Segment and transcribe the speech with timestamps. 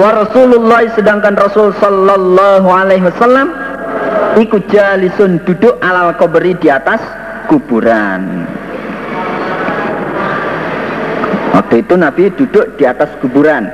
[0.00, 3.50] wa Rasulullah sedangkan Rasul sallallahu alaihi wasallam
[4.38, 7.02] iku jalisun duduk alal kubri di atas
[7.50, 8.46] kuburan.
[11.54, 13.70] Waktu itu Nabi duduk di atas kuburan.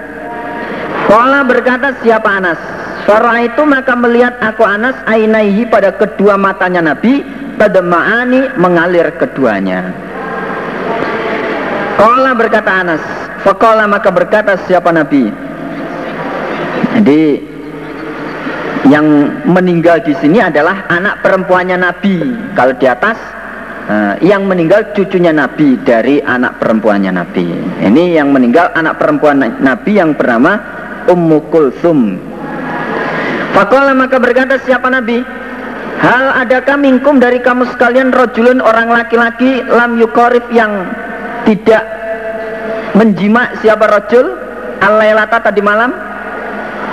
[1.08, 2.60] Kala berkata siapa Anas?
[3.08, 7.24] Farah itu maka melihat aku Anas ainaihi pada kedua matanya Nabi
[7.56, 9.96] pada ma'ani mengalir keduanya.
[11.96, 13.04] Kala berkata Anas
[13.40, 15.32] Fakala maka berkata siapa Nabi
[17.00, 17.40] Jadi
[18.92, 19.08] yang
[19.48, 22.16] meninggal di sini adalah anak perempuannya Nabi.
[22.52, 23.16] Kalau di atas
[23.88, 27.48] uh, yang meninggal cucunya Nabi dari anak perempuannya Nabi.
[27.88, 30.60] Ini yang meninggal anak perempuan Nabi yang bernama
[31.08, 32.20] Ummu Kulsum.
[33.56, 35.24] Fakola maka berkata siapa Nabi?
[36.04, 40.88] Hal adakah minkum dari kamu sekalian rojulun orang laki-laki lam yukorif yang
[41.48, 41.84] tidak
[42.92, 44.36] menjima siapa rojul
[44.84, 46.09] alailata tadi malam?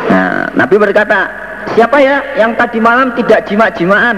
[0.08, 1.28] Nah, Nabi berkata,
[1.76, 4.18] siapa ya yang tadi malam tidak jima-jimaan?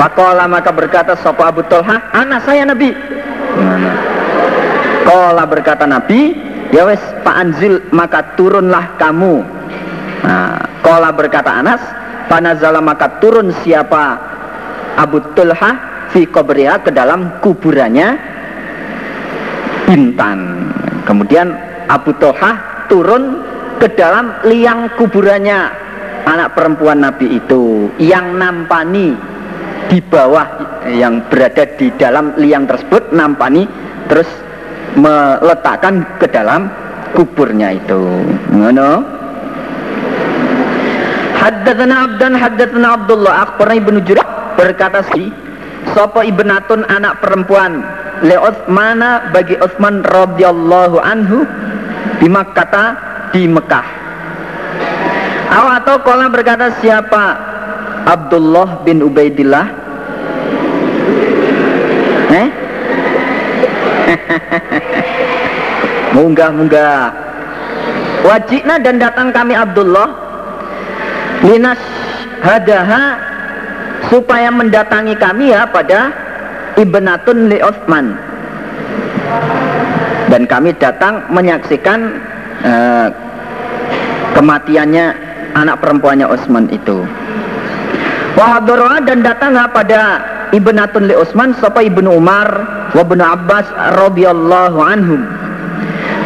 [0.00, 2.90] Fakola maka berkata Sopo Abu Tolha, anak saya Nabi.
[5.04, 6.32] Kola berkata Nabi,
[6.72, 9.44] ya wes Pak Anzil maka turunlah kamu.
[10.24, 11.80] Nah, Kola berkata Anas,
[12.26, 14.16] panazala maka turun siapa
[14.96, 15.70] Abu Tulha
[16.08, 18.32] fi kobriha ke dalam kuburannya
[19.84, 20.72] Bintan.
[21.04, 21.52] Kemudian
[21.92, 22.56] Abu Tulha
[22.88, 23.43] turun
[23.84, 25.84] ke dalam liang kuburannya.
[26.24, 29.12] Anak perempuan Nabi itu yang nampani
[29.92, 33.68] di bawah yang berada di dalam liang tersebut nampani
[34.08, 34.24] terus
[34.96, 36.72] meletakkan ke dalam
[37.12, 38.24] kuburnya itu.
[38.56, 39.04] Ngono.
[41.36, 43.34] Haddatsana Abdan haddatsana Abdullah.
[43.44, 45.28] Akhbarana Ibnu Jurayj berkata si
[45.92, 47.84] sapa ibnatun anak perempuan?
[48.24, 51.44] Li Utsmana bagi Utsman radhiyallahu anhu
[52.24, 54.04] di Makkah di Mekah.
[55.84, 57.36] Atau kola berkata siapa
[58.08, 59.66] Abdullah bin Ubaidillah?
[62.32, 62.48] Eh?
[66.16, 67.12] munggah munggah.
[68.24, 70.08] Wajibna dan datang kami Abdullah
[71.44, 71.76] linas
[72.40, 73.20] hadaha
[74.08, 76.16] supaya mendatangi kami ya pada
[76.80, 78.16] ibnatun li Utsman
[80.32, 82.16] dan kami datang menyaksikan
[82.64, 83.23] uh,
[84.34, 85.06] kematiannya
[85.54, 87.06] anak perempuannya Utsman itu.
[88.34, 90.00] Wahadoroa dan datanglah pada
[90.50, 92.48] ibnatun li Utsman sapa ibnu Umar
[92.90, 95.22] wa ibnu Abbas radhiyallahu anhum.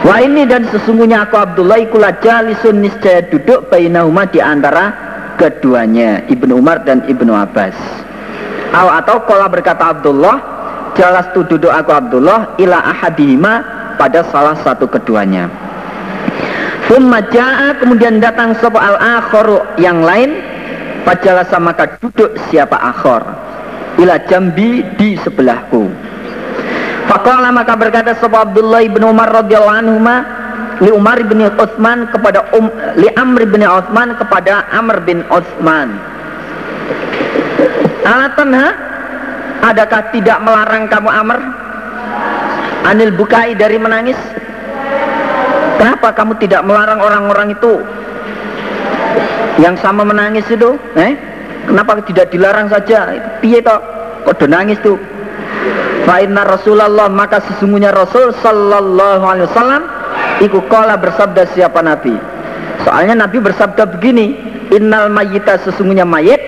[0.08, 4.94] Wa ini dan sesungguhnya aku Abdullah ikula jalisun niscaya duduk bainahuma di antara
[5.36, 7.74] keduanya Ibnu Umar dan Ibnu Abbas.
[8.74, 10.38] Aw atau kala berkata Abdullah
[10.94, 13.54] jelas tu duduk aku Abdullah ila ahadihima
[13.98, 15.50] pada salah satu keduanya.
[16.88, 20.40] Thumma ja'a kemudian datang sapa al akharu yang lain.
[21.04, 23.22] Fajalasa maka duduk siapa akhor
[23.96, 25.88] Ila jambi di sebelahku.
[27.08, 29.96] Faqala maka berkata sapa Abdullah ibn Umar radhiyallahu anhu
[30.84, 35.98] li Umar bin Utsman kepada um, li Amr bin Utsman kepada Amr bin Utsman.
[38.06, 38.68] Alatan ha?
[39.72, 41.38] Adakah tidak melarang kamu Amr?
[42.86, 44.16] Anil bukai dari menangis
[45.78, 47.86] Kenapa kamu tidak melarang orang-orang itu
[49.62, 50.74] yang sama menangis itu?
[50.98, 51.14] Eh?
[51.70, 53.14] Kenapa tidak dilarang saja?
[53.38, 53.78] Piye toh?
[54.26, 54.98] Kok nangis tuh?
[56.08, 59.82] Fa'inna Rasulullah maka sesungguhnya Rasul Sallallahu Alaihi Wasallam
[60.40, 62.16] Iku kola bersabda siapa Nabi
[62.86, 64.32] Soalnya Nabi bersabda begini
[64.72, 66.40] Innal mayita sesungguhnya mayit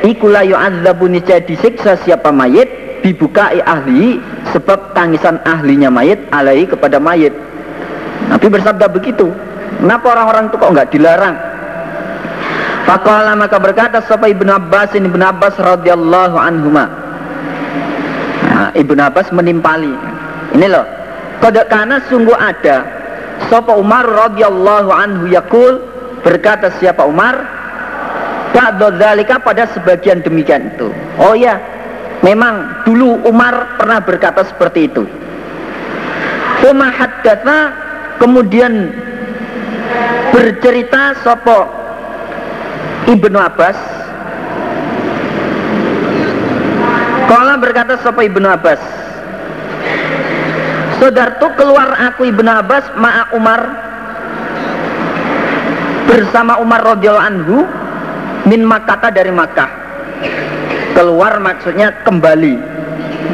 [0.00, 4.16] Iku la yu'adzabu niscaya disiksa siapa mayit Dibukai ahli
[4.56, 7.36] Sebab tangisan ahlinya mayit alaihi kepada mayit
[8.32, 9.28] Nabi bersabda begitu.
[9.76, 11.36] Kenapa orang-orang itu kok nggak dilarang?
[12.88, 16.88] Fakallah maka berkata sapa Ibnu Abbas ini Ibnu Abbas radhiyallahu anhuma.
[18.48, 19.92] Nah, Ibnu Abbas menimpali.
[20.56, 20.86] Ini loh.
[21.44, 22.88] Kode karena sungguh ada
[23.52, 25.82] sapa Umar radhiyallahu anhu yakul
[26.22, 27.34] berkata siapa Umar
[28.52, 30.92] Ba'da dzalika pada sebagian demikian itu.
[31.16, 31.56] Oh ya,
[32.20, 35.08] memang dulu Umar pernah berkata seperti itu.
[36.68, 37.58] Uma haddatha
[38.22, 38.94] kemudian
[40.30, 41.66] bercerita sopo
[43.10, 43.74] Ibnu Abbas.
[47.26, 48.78] Kala berkata sopo Ibnu Abbas
[51.02, 53.60] Saudartu keluar aku Ibnu Abbas ma'a Umar
[56.06, 57.56] bersama Umar radhiyallahu anhu
[58.46, 59.66] min Makkah dari Makkah.
[60.94, 62.54] Keluar maksudnya kembali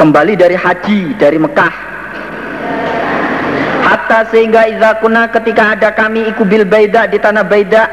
[0.00, 1.97] kembali dari haji dari Mekah
[4.08, 7.84] hatta sehingga idza kuna ketika ada kami iku bil baida di tanah baida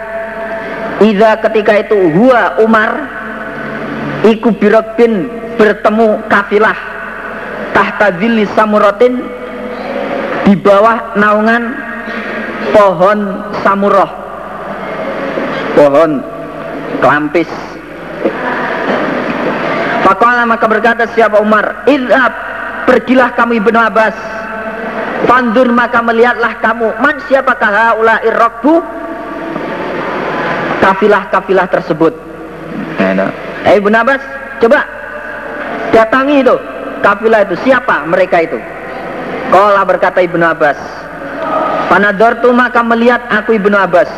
[1.04, 3.04] idza ketika itu huwa Umar
[4.24, 5.28] iku birokbin
[5.60, 6.80] bertemu kafilah
[7.76, 9.28] tahta zilli samuratin
[10.48, 11.76] di bawah naungan
[12.72, 13.20] pohon
[13.60, 14.08] samuroh
[15.76, 16.24] pohon
[17.04, 17.52] kelampis.
[20.08, 21.84] Fakola maka berkata siapa Umar?
[21.92, 22.32] Idhab
[22.88, 24.16] pergilah kamu Ibnu Abbas
[25.26, 26.90] Fandur maka melihatlah kamu.
[27.02, 28.82] Man siapakah haula irrokbu
[30.82, 32.14] Kafilah-kafilah tersebut.
[33.66, 34.22] Eh Ibnu Abbas
[34.62, 34.86] Coba.
[35.90, 36.56] Datangi itu.
[37.02, 37.56] Kafilah itu.
[37.66, 38.58] Siapa mereka itu?
[39.50, 40.78] Kola berkata Ibnu Abbas.
[41.90, 44.10] Panadortu maka melihat aku Ibnu Abbas.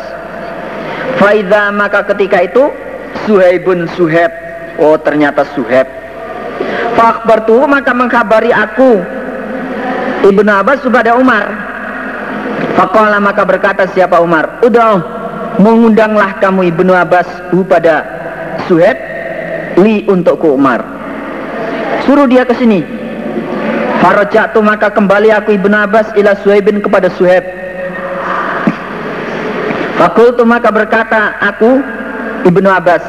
[1.16, 2.70] Faida maka ketika itu
[3.24, 4.30] Suhaibun Suhaib.
[4.78, 5.90] Oh ternyata Suheb
[6.94, 9.02] Fakbartu maka mengkabari aku
[10.26, 11.46] Ibnu Abbas kepada Umar.
[12.74, 14.62] Fakola maka berkata siapa Umar?
[14.62, 15.02] Udah
[15.58, 17.26] mengundanglah kamu Ibnu Abbas
[17.66, 18.06] pada
[18.70, 18.96] Suheb
[19.78, 20.82] Li untukku Umar.
[22.02, 22.98] Suruh dia ke sini.
[23.98, 27.42] Farojatu maka kembali aku Ibnu Abbas ila Suhaibin kepada Suheb
[29.98, 31.82] Fakultu maka berkata aku
[32.46, 33.02] Ibnu Abbas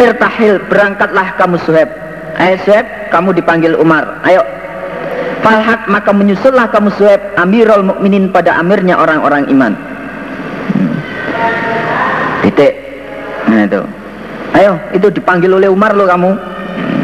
[0.00, 1.92] Irtahil berangkatlah kamu Suheb
[2.40, 4.16] Ayo Suheb kamu dipanggil Umar.
[4.24, 4.40] Ayo
[5.42, 9.74] Falhak maka menyusullah kamu Suheb Amirul Mukminin pada amirnya orang-orang iman.
[10.70, 10.94] Hmm.
[12.46, 12.72] Titik.
[13.50, 13.82] Nah itu.
[14.54, 16.30] Ayo itu dipanggil oleh Umar lo kamu.
[16.30, 17.02] Hmm.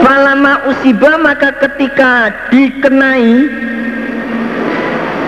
[0.00, 3.34] Falama usibah maka ketika dikenai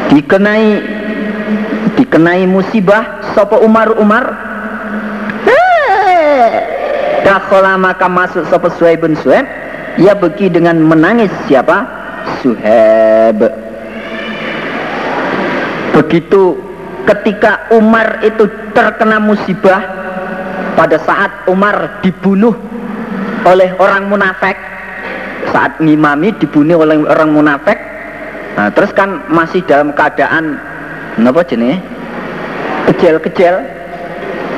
[0.05, 0.69] Dikenai
[2.01, 4.25] Dikenai musibah Sopo Umar Umar?
[7.25, 8.69] Dakhola maka masuk sopa
[9.01, 9.64] bin Suhaib
[9.99, 11.87] Ia pergi dengan menangis siapa?
[12.43, 13.41] Suhaib.
[15.95, 16.59] Begitu
[17.07, 19.79] ketika Umar itu terkena musibah
[20.75, 22.51] Pada saat Umar dibunuh
[23.47, 24.59] oleh orang munafik
[25.55, 27.79] Saat ngimami dibunuh oleh orang munafik
[28.55, 30.59] Nah, terus kan masih dalam keadaan
[31.19, 31.83] apa jenis
[32.91, 33.55] kecil-kecil.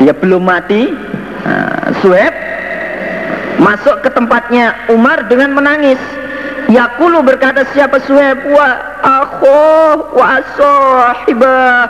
[0.04, 0.92] Ya belum mati.
[1.48, 2.34] Nah, Suheb
[3.61, 6.00] masuk ke tempatnya Umar dengan menangis.
[6.67, 8.43] Yakulu berkata siapa Suhaib?
[8.50, 8.69] Wa
[9.03, 11.87] akhoh wa sahibah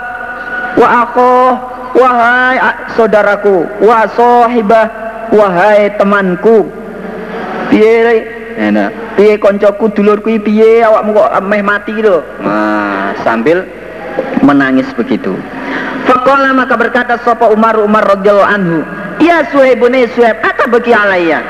[0.77, 1.51] wa akhoh
[1.97, 2.61] wahai
[2.93, 4.87] saudaraku wa sahibah
[5.33, 6.69] wahai temanku.
[7.73, 8.29] Piye
[8.61, 9.17] enak.
[9.17, 10.85] Piye koncoku dulurku piye?
[10.85, 12.21] Awakmu kok meh mati lho?
[12.45, 13.65] Nah, sambil
[14.45, 15.35] menangis begitu.
[16.05, 17.81] Fakola maka berkata sopa Umar?
[17.81, 18.79] Umar radhiyallahu anhu
[19.23, 21.41] Ya Suhaib Ata bagi alaiya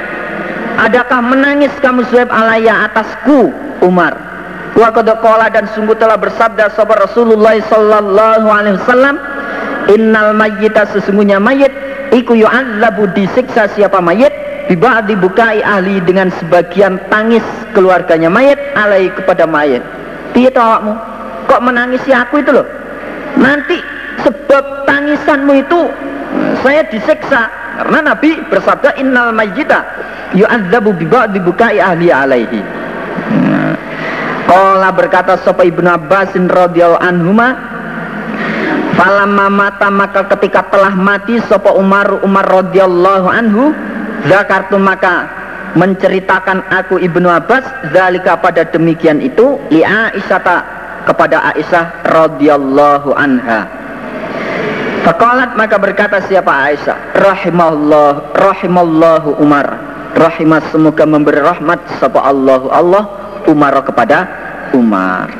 [0.77, 3.51] Adakah menangis kamu Suhaib alaiya atasku
[3.83, 4.15] Umar?
[4.77, 9.17] Wa kodokola dan sungguh telah bersabda sahabat Rasulullah sallallahu alaihi wasallam
[9.89, 11.73] Innal mayyita sesungguhnya mayit
[12.13, 19.47] Iku yu'adzabu disiksa siapa mayit Biba dibukai ahli dengan sebagian tangis keluarganya mayit alai kepada
[19.47, 19.79] mayit.
[20.35, 20.91] Tidak awakmu?
[21.47, 22.67] Kok menangisi aku itu loh?
[23.39, 23.79] Nanti
[24.25, 25.81] sebab tangisanmu itu
[26.65, 29.85] saya disiksa karena Nabi bersabda innal mayyita
[30.33, 32.61] yu'adzabu bi ba'di bukai ahli alaihi.
[34.47, 37.49] Qala berkata sapa Ibnu Abbas radhiyallahu anhuma
[38.97, 43.77] Falamma mata maka ketika telah mati sapa Umar Umar radhiyallahu anhu
[44.25, 45.29] zakartu maka
[45.77, 50.41] menceritakan aku Ibnu Abbas zalika pada demikian itu li Aisyah
[51.05, 53.76] kepada Aisyah radhiyallahu anha
[55.07, 57.15] Fakalat maka berkata siapa Aisyah?
[57.15, 59.79] Rahimahullah Rahimallahu Umar.
[60.19, 63.07] Rahimah semoga memberi rahmat Sapa Allahu Allah
[63.47, 64.27] Umar kepada
[64.75, 65.31] Umar.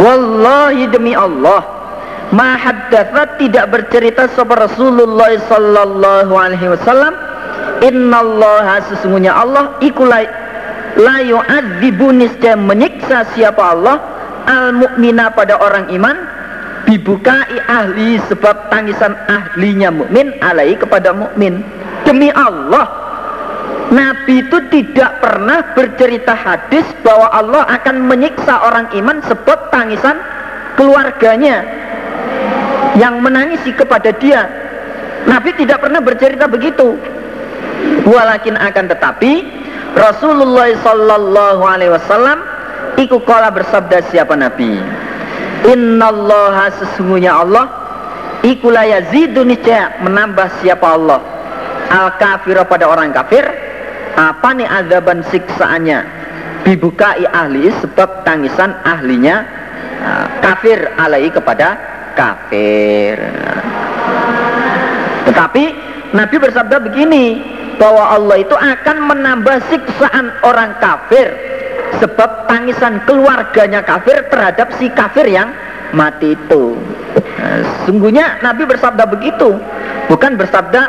[0.00, 1.60] Wallahi demi Allah
[2.32, 7.12] Mahaddathat tidak bercerita Sapa Rasulullah Sallallahu alaihi wasallam
[7.84, 10.24] Innallaha sesungguhnya Allah Ikulai
[10.96, 13.96] La yu'adzibu niscaya menyiksa siapa Allah
[14.48, 16.35] Al-mu'mina pada orang iman
[16.86, 21.60] dibukai ahli sebab tangisan ahlinya mukmin alai kepada mukmin.
[22.06, 23.06] Demi Allah
[23.90, 30.18] Nabi itu tidak pernah bercerita hadis bahwa Allah akan menyiksa orang iman sebab tangisan
[30.74, 31.62] keluarganya
[32.98, 34.50] yang menangisi kepada dia.
[35.30, 36.98] Nabi tidak pernah bercerita begitu.
[38.06, 39.32] Walakin akan tetapi
[39.94, 42.42] Rasulullah sallallahu alaihi wasallam
[42.98, 44.95] ikut kala bersabda siapa Nabi
[45.66, 47.66] Innallaha sesungguhnya Allah.
[48.46, 51.18] Ikulah yazidu niscaya menambah siapa Allah.
[51.90, 53.42] Al kafir pada orang kafir.
[54.16, 55.98] Apa nih azaban siksaannya?
[56.62, 59.46] Dibukai ahli sebab tangisan ahlinya
[60.02, 61.78] nah, kafir alai kepada
[62.18, 63.14] kafir.
[65.30, 65.64] Tetapi
[66.10, 67.38] Nabi bersabda begini
[67.76, 71.55] bahwa Allah itu akan menambah siksaan orang kafir
[72.02, 75.52] sebab tangisan keluarganya kafir terhadap si kafir yang
[75.94, 76.76] mati itu.
[77.38, 79.56] Nah, sungguhnya Nabi bersabda begitu.
[80.10, 80.82] Bukan bersabda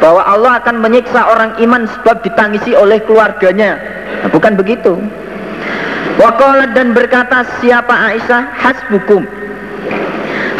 [0.00, 3.78] bahwa Allah akan menyiksa orang iman sebab ditangisi oleh keluarganya.
[4.24, 4.98] Nah, bukan begitu.
[6.20, 8.42] Waqalat dan berkata siapa Aisyah?
[8.60, 9.24] Hasbukum.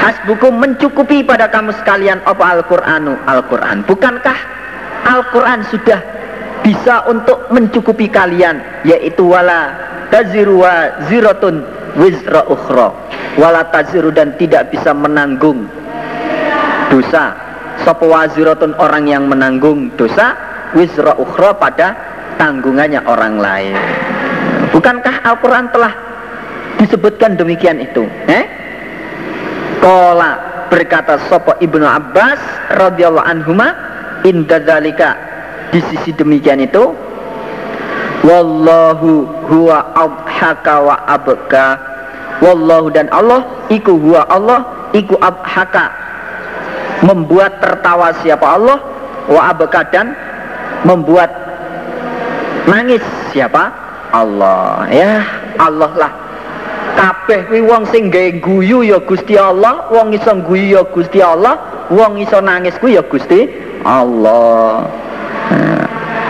[0.01, 2.25] Hasbukum mencukupi pada kamu sekalian.
[2.25, 3.21] Apa Al-Qur'anu?
[3.29, 3.85] Al-Qur'an.
[3.85, 4.39] Bukankah
[5.05, 6.01] Al-Quran sudah
[6.61, 9.73] bisa untuk mencukupi kalian yaitu wala
[10.13, 11.65] taziru wa ziratun
[11.97, 12.93] wizra ukhra.
[13.39, 15.71] Wala taziru dan tidak bisa menanggung
[16.91, 17.33] dosa.
[17.81, 20.37] Sapa waziratun orang yang menanggung dosa
[20.77, 21.97] wizra ukhra pada
[22.37, 23.77] tanggungannya orang lain.
[24.75, 25.93] Bukankah Al-Quran telah
[26.77, 28.05] disebutkan demikian itu?
[28.29, 28.45] Eh?
[29.81, 32.39] Kola berkata sopo ibnu Abbas
[32.77, 33.69] radhiyallahu anhuma
[34.29, 35.30] inda dzalika
[35.71, 36.95] di sisi demikian itu
[38.27, 41.67] wallahu huwa abhaka wa abka.
[42.41, 45.93] Wallahu dan Allah iku huwa Allah iku abhaka.
[47.01, 48.79] Membuat tertawa siapa Allah
[49.31, 50.13] wa abka dan
[50.85, 51.31] membuat
[52.69, 53.73] nangis siapa
[54.13, 54.85] Allah.
[54.91, 55.23] Ya
[55.57, 56.13] Allah lah.
[56.91, 61.87] Kabeh kuwi wong sing gawe guyu ya Gusti Allah wong iso guyu ya Gusti Allah
[61.89, 63.49] wong iso nangis kuwi ya Gusti
[63.87, 64.85] Allah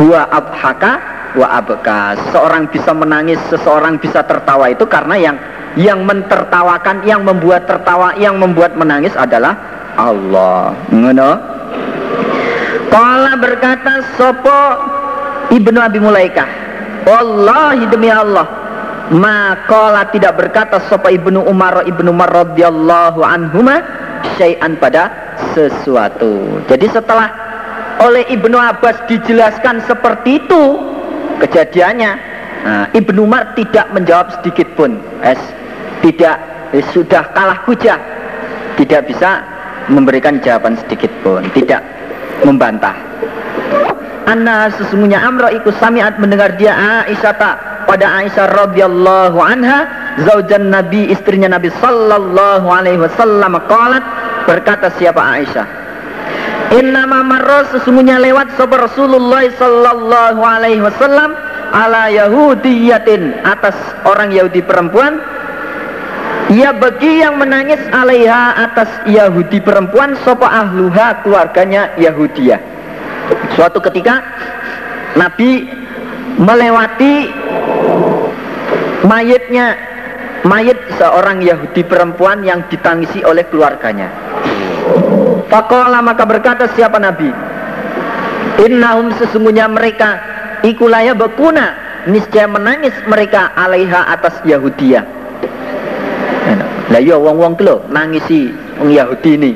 [0.00, 0.92] Huwa abhaka
[1.36, 5.36] wa abka Seorang bisa menangis, seseorang bisa tertawa itu karena yang
[5.78, 9.54] yang mentertawakan, yang membuat tertawa, yang membuat menangis adalah
[9.94, 10.74] Allah.
[10.90, 11.30] Ngono.
[12.90, 14.60] Kala berkata sopo
[15.54, 16.48] Ibnu Abi Mulaikah.
[17.06, 18.46] Wallahi demi Allah.
[19.14, 23.82] Maka tidak berkata sopo Ibnu Umar Ibnu Umar radhiyallahu anhuma
[24.38, 26.62] syai'an pada sesuatu.
[26.66, 27.49] Jadi setelah
[28.00, 30.62] oleh Ibnu Abbas dijelaskan seperti itu
[31.40, 32.12] kejadiannya,
[32.64, 35.00] nah, Ibnu Umar tidak menjawab sedikit pun.
[35.20, 35.40] Es,
[36.00, 36.40] tidak
[36.72, 38.00] es, sudah kalah hujah,
[38.80, 39.44] tidak bisa
[39.92, 41.84] memberikan jawaban sedikit pun, tidak
[42.44, 42.96] membantah.
[44.28, 47.56] Anna sesungguhnya Amro ikut samiat mendengar dia Aisyah tak
[47.88, 49.90] pada Aisyah radhiyallahu anha
[50.22, 54.04] zaujan Nabi istrinya Nabi sallallahu alaihi wasallam qalat
[54.46, 55.66] berkata siapa Aisyah
[56.70, 61.34] Innama marra sesungguhnya lewat sahabat Rasulullah sallallahu alaihi wasallam
[61.74, 63.74] ala yahudiyatin atas
[64.06, 65.18] orang Yahudi perempuan.
[66.54, 72.62] Ya bagi yang menangis alaiha atas Yahudi perempuan sopa ahluha keluarganya Yahudiyah.
[73.58, 74.22] Suatu ketika
[75.18, 75.66] Nabi
[76.38, 77.34] melewati
[79.10, 79.74] mayatnya
[80.46, 84.30] mayat seorang Yahudi perempuan yang ditangisi oleh keluarganya
[85.50, 87.26] Fakola maka berkata siapa Nabi?
[88.62, 90.22] Innahum sesungguhnya mereka
[90.62, 91.74] Ikulaya bekuna
[92.06, 95.02] Niscaya menangis mereka alaiha atas Yahudia
[96.94, 99.52] Lah ya wong-wong kelo Nangisi wong Yahudi ini.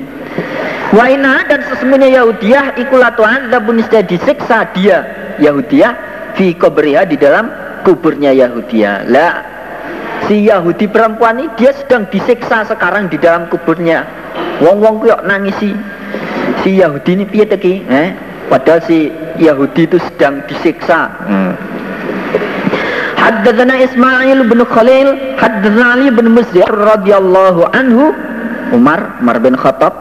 [0.91, 1.07] Wa
[1.47, 5.07] dan sesungguhnya Yahudiah Ikulah Tuhan Dabun niscaya disiksa dia
[5.39, 5.95] Yahudiah
[6.35, 7.47] Fi kobriha di dalam
[7.87, 9.55] kuburnya Yahudia Lah
[10.27, 14.09] si Yahudi perempuan ini dia sedang disiksa sekarang di dalam kuburnya
[14.63, 15.75] Wong-wong kuyok nangisi
[16.63, 17.75] si Yahudi ini piye teki?
[17.91, 18.09] Eh?
[18.47, 21.11] Padahal si Yahudi itu sedang disiksa.
[21.27, 21.53] Hmm.
[23.19, 25.09] Haddatsana Ismail bin Khalil,
[25.41, 28.13] haddatsana Ali bin Muslim radhiyallahu anhu
[28.77, 29.97] Umar, Umar bin Khattab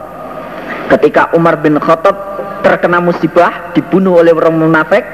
[0.92, 2.14] ketika Umar bin Khattab
[2.60, 5.04] terkena musibah dibunuh oleh orang munafik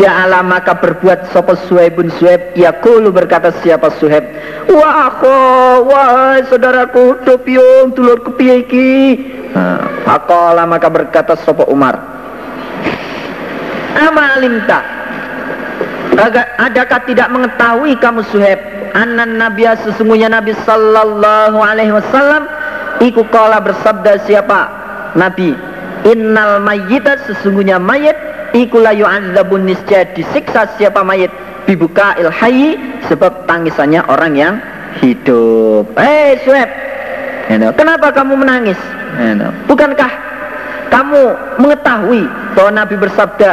[0.00, 2.56] Ja'ala maka berbuat sapa Suhaibun Suhaib.
[2.56, 4.24] Yakulu berkata siapa Suhaib?
[4.72, 5.36] Wah akho
[5.84, 8.88] wahai saudaraku Dopiung tulur kepiye iki?
[10.08, 11.92] Akola maka berkata sapa Umar
[14.00, 14.80] Ama alimta
[16.56, 18.60] Adakah tidak mengetahui kamu Suhaib?
[18.96, 22.48] Anan Nabi sesungguhnya Nabi Sallallahu Alaihi Wasallam
[23.04, 24.72] Iku kala bersabda siapa?
[25.20, 25.52] Nabi
[26.08, 28.16] Innal mayyita sesungguhnya mayit
[28.52, 31.32] Ikulah yu'adzabun niscaya disiksa siapa mayit
[31.64, 32.76] Bibuka ilhayi
[33.08, 34.54] Sebab tangisannya orang yang
[35.00, 36.68] hidup hey, Sueb
[37.52, 38.78] Kenapa kamu menangis
[39.68, 40.32] Bukankah
[40.92, 41.22] kamu
[41.56, 43.50] mengetahui bahwa Nabi bersabda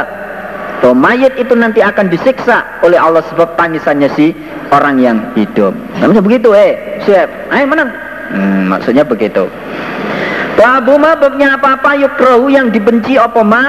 [0.84, 4.32] bahwa mayat itu nanti akan disiksa oleh Allah sebab tangisannya si
[4.72, 5.76] orang yang hidup.
[6.00, 7.28] Namanya begitu, eh, siap.
[7.52, 7.92] Ayo menang.
[8.32, 9.48] Hmm, maksudnya begitu.
[10.60, 13.64] Babu ma apa-apa yukrohu yang dibenci apa ma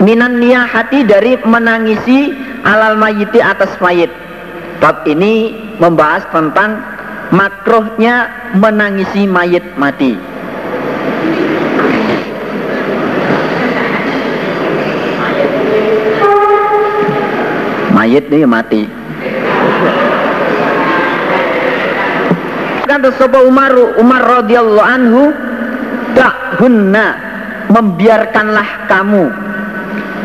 [0.00, 2.32] minan hati dari menangisi
[2.64, 4.08] alal mayiti atas mayit
[4.80, 6.80] Bab ini membahas tentang
[7.36, 10.16] makrohnya menangisi mayit mati.
[17.92, 18.88] Mayit nih mati.
[22.88, 25.22] Kata Sopo Umar Umar radhiyallahu anhu,
[26.16, 27.20] tak hunna
[27.68, 29.49] membiarkanlah kamu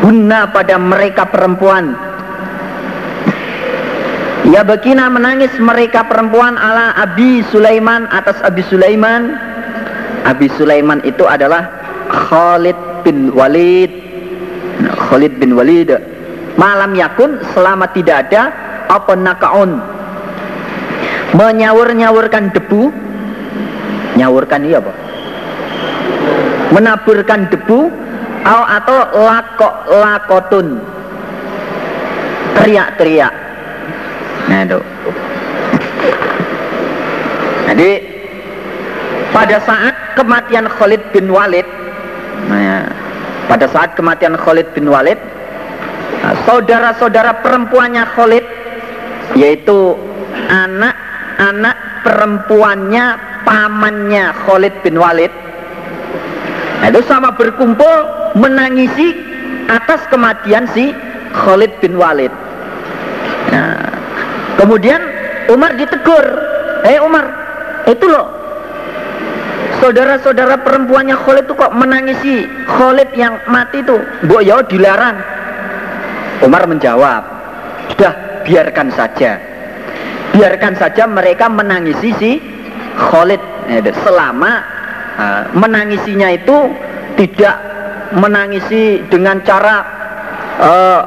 [0.03, 1.95] hunna pada mereka perempuan
[4.45, 9.33] Ya bekina menangis mereka perempuan ala Abi Sulaiman atas Abi Sulaiman.
[10.21, 11.65] Abi Sulaiman itu adalah
[12.13, 13.89] Khalid bin Walid.
[15.09, 15.97] Khalid bin Walid.
[16.61, 18.53] Malam yakun selama tidak ada
[18.85, 19.81] apa nakaun.
[21.33, 22.93] Menyawur-nyawurkan debu.
[24.13, 24.93] Nyawurkan iya apa?
[26.69, 27.89] Menaburkan debu
[28.45, 30.67] atau lakok lakotun.
[32.55, 33.45] Teriak-teriak
[34.45, 34.77] Nah itu.
[37.69, 37.89] Jadi
[39.33, 41.65] pada saat kematian Khalid bin Walid,
[42.47, 42.79] nah, ya,
[43.49, 45.17] pada saat kematian Khalid bin Walid,
[46.21, 48.45] nah, saudara-saudara perempuannya Khalid,
[49.35, 49.97] yaitu
[50.47, 51.75] anak-anak
[52.05, 53.05] perempuannya
[53.43, 55.33] pamannya Khalid bin Walid,
[56.81, 57.93] nah, itu sama berkumpul
[58.35, 59.15] menangisi
[59.71, 60.91] atas kematian si
[61.31, 62.31] Khalid bin Walid.
[63.51, 63.95] Nah,
[64.55, 65.01] Kemudian
[65.51, 66.25] Umar ditegur,
[66.87, 67.25] "Eh Umar,
[67.85, 68.31] itu loh
[69.83, 73.99] saudara-saudara perempuannya Khalid itu kok menangisi Khalid yang mati itu.
[74.25, 75.19] Bu ya dilarang."
[76.41, 77.23] Umar menjawab,
[77.93, 78.13] "Sudah,
[78.47, 79.39] biarkan saja.
[80.35, 82.31] Biarkan saja mereka menangisi si
[82.95, 83.39] Khalid
[83.71, 84.63] eh, selama
[85.55, 86.57] menangisinya itu
[87.15, 87.55] tidak
[88.15, 89.75] menangisi dengan cara
[90.59, 91.01] uh,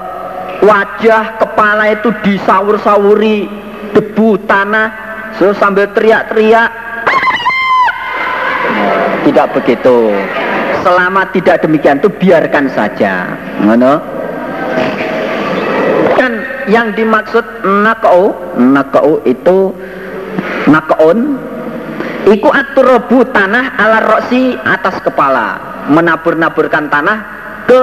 [0.64, 3.46] wajah kepala itu disawur-sawuri
[3.94, 4.88] debu tanah
[5.38, 6.70] so, sambil teriak-teriak.
[9.24, 10.14] Tidak begitu.
[10.80, 13.28] Selama tidak demikian itu biarkan saja.
[13.60, 14.00] Ngono.
[16.16, 16.32] Kan
[16.66, 17.44] yang dimaksud
[17.84, 19.72] nakau nakau itu
[20.66, 21.36] nakaun
[22.28, 25.60] iku aturobu tanah ala roksi atas kepala.
[25.88, 27.18] Menabur-naburkan tanah
[27.64, 27.82] ke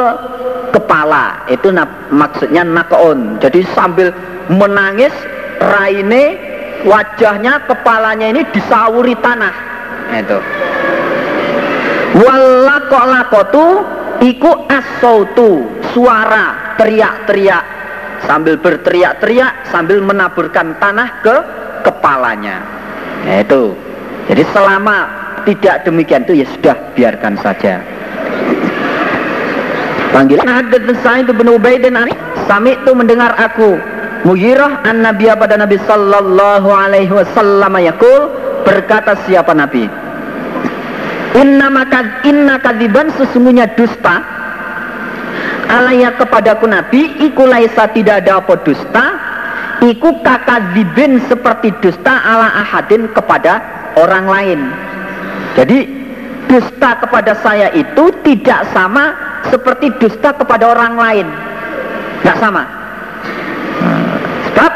[0.74, 1.46] kepala.
[1.50, 4.14] Itu na maksudnya nakaon jadi sambil
[4.50, 5.14] menangis
[5.58, 6.38] raine
[6.86, 9.54] wajahnya kepalanya ini disawuri tanah.
[10.14, 10.40] Itu.
[12.16, 13.66] Walakotu
[14.22, 17.66] iku asautu suara teriak-teriak.
[18.26, 21.36] Sambil berteriak-teriak sambil menaburkan tanah ke
[21.86, 22.58] kepalanya.
[23.26, 23.78] Nah, itu
[24.26, 25.06] jadi selama
[25.46, 27.78] tidak demikian itu ya sudah biarkan saja.
[30.10, 31.94] Panggilan hadat Sa'id bin Ubaidin
[32.50, 33.78] Sami itu mendengar aku.
[34.26, 38.34] Mughirah an Nabiya pada Nabi sallallahu alaihi wasallam yakul
[38.66, 39.86] berkata siapa Nabi?
[41.38, 44.24] Inna maka inna kadiban sesungguhnya dusta.
[45.70, 49.06] Alaya kepadaku Nabi iku laisa tidak ada apa dusta.
[49.84, 54.60] Iku kakadibin seperti dusta ala ahadin kepada orang lain.
[55.56, 55.88] Jadi
[56.52, 59.16] dusta kepada saya itu tidak sama
[59.48, 61.28] seperti dusta kepada orang lain.
[62.24, 62.64] Nggak sama.
[64.52, 64.72] Sebab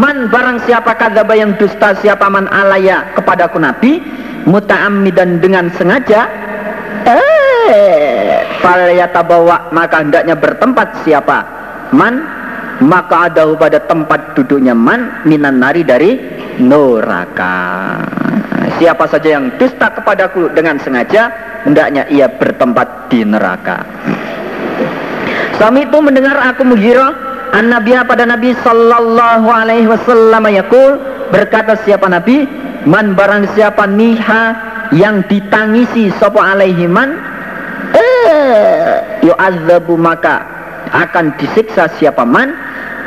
[0.00, 4.02] man barang siapa kadzaba yang dusta siapa man alaya kepadaku nabi
[4.44, 6.28] muta'ammidan dengan sengaja
[7.06, 8.44] eh
[9.12, 11.44] tabawa maka hendaknya bertempat siapa
[11.94, 12.26] man
[12.82, 16.18] maka ada pada tempat duduknya man minan nari dari
[16.58, 17.54] neraka.
[18.80, 21.30] Siapa saja yang dusta kepadaku dengan sengaja
[21.62, 23.86] hendaknya ia bertempat di neraka.
[25.54, 27.14] Sami itu mendengar aku mengira
[27.54, 30.42] an nabiya pada Nabi sallallahu alaihi wasallam?
[30.50, 30.98] Yakul
[31.30, 32.42] berkata siapa Nabi
[32.82, 34.42] man barang siapa niha
[34.92, 37.14] yang ditangisi sapa alaihi man
[37.94, 40.53] eh yu'adzabu maka
[40.92, 42.52] akan disiksa siapa man?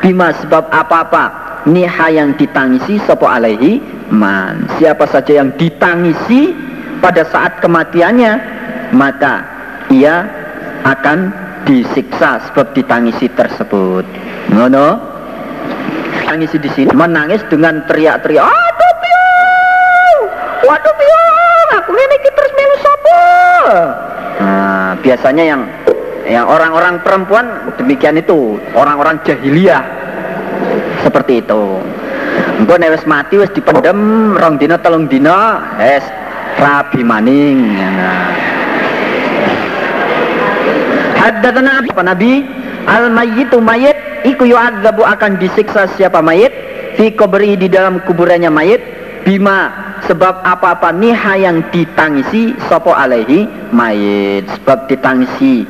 [0.02, 1.46] Bima sebab apa-apa.
[1.68, 4.70] Niha yang ditangisi sapa alaihi man.
[4.80, 6.56] Siapa saja yang ditangisi
[7.04, 8.34] pada saat kematiannya
[8.96, 9.44] maka
[9.92, 10.24] ia
[10.88, 11.34] akan
[11.68, 14.08] disiksa sebab ditangisi tersebut.
[14.56, 15.18] Ngono?
[16.28, 20.20] Tangisi di sini menangis dengan teriak-teriak aduh piung
[20.68, 23.24] waduh piung aku ini terus melu sopo
[24.44, 25.62] nah biasanya yang
[26.28, 28.60] yang orang-orang perempuan demikian itu.
[28.76, 29.84] Orang-orang jahiliyah.
[31.08, 31.64] Seperti itu.
[32.58, 36.04] Engko nek mati wis dipendem rong dina telung dina es
[36.58, 37.78] rabi maning.
[37.78, 38.34] Nah.
[41.28, 42.42] apa Nabi
[42.90, 46.50] al mayyitu mayit iku yu'adzabu akan disiksa siapa mayit?
[46.98, 48.82] Fi kubri di dalam kuburannya mayit.
[49.22, 49.70] Bima
[50.08, 54.50] sebab apa-apa niha yang ditangisi sopo alaihi mayit.
[54.60, 55.68] Sebab ditangisi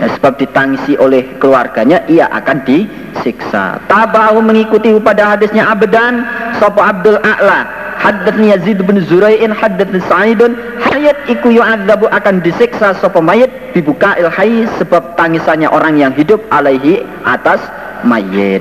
[0.00, 3.78] eh, sebab ditangisi oleh keluarganya ia akan disiksa.
[3.86, 6.24] Tabahu mengikuti pada hadisnya abedan
[6.58, 13.16] sopo Abdul A'la Haddatni Yazid bin Zurai'in haddatni Sa'idun hayat iku yu'adzabu akan disiksa sapa
[13.16, 17.64] mayit dibuka ilhai sebab tangisannya orang yang hidup alaihi atas
[18.04, 18.60] mayit.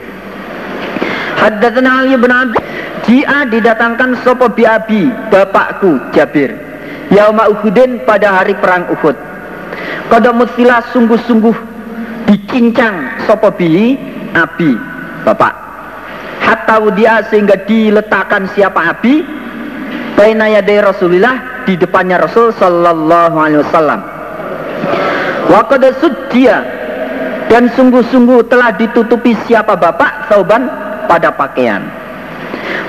[1.36, 2.56] Haddatsana Ali bin Abi
[3.04, 6.56] Jia didatangkan sapa biabi bapakku Jabir
[7.12, 9.33] Yauma Uhudin pada hari perang Uhud
[10.12, 11.56] Kada musila sungguh-sungguh
[12.30, 13.98] dicincang sapa bi
[14.34, 14.72] abi
[15.26, 15.54] bapak.
[16.44, 19.24] Hatta wudia sehingga diletakkan siapa Abi?
[20.14, 24.02] Baina yaday Rasulillah di depannya Rasul sallallahu alaihi wasallam.
[25.48, 26.58] Wa qad suddiya.
[27.48, 30.28] Dan sungguh-sungguh telah ditutupi siapa bapak?
[30.28, 30.68] Sauban
[31.06, 32.03] pada pakaian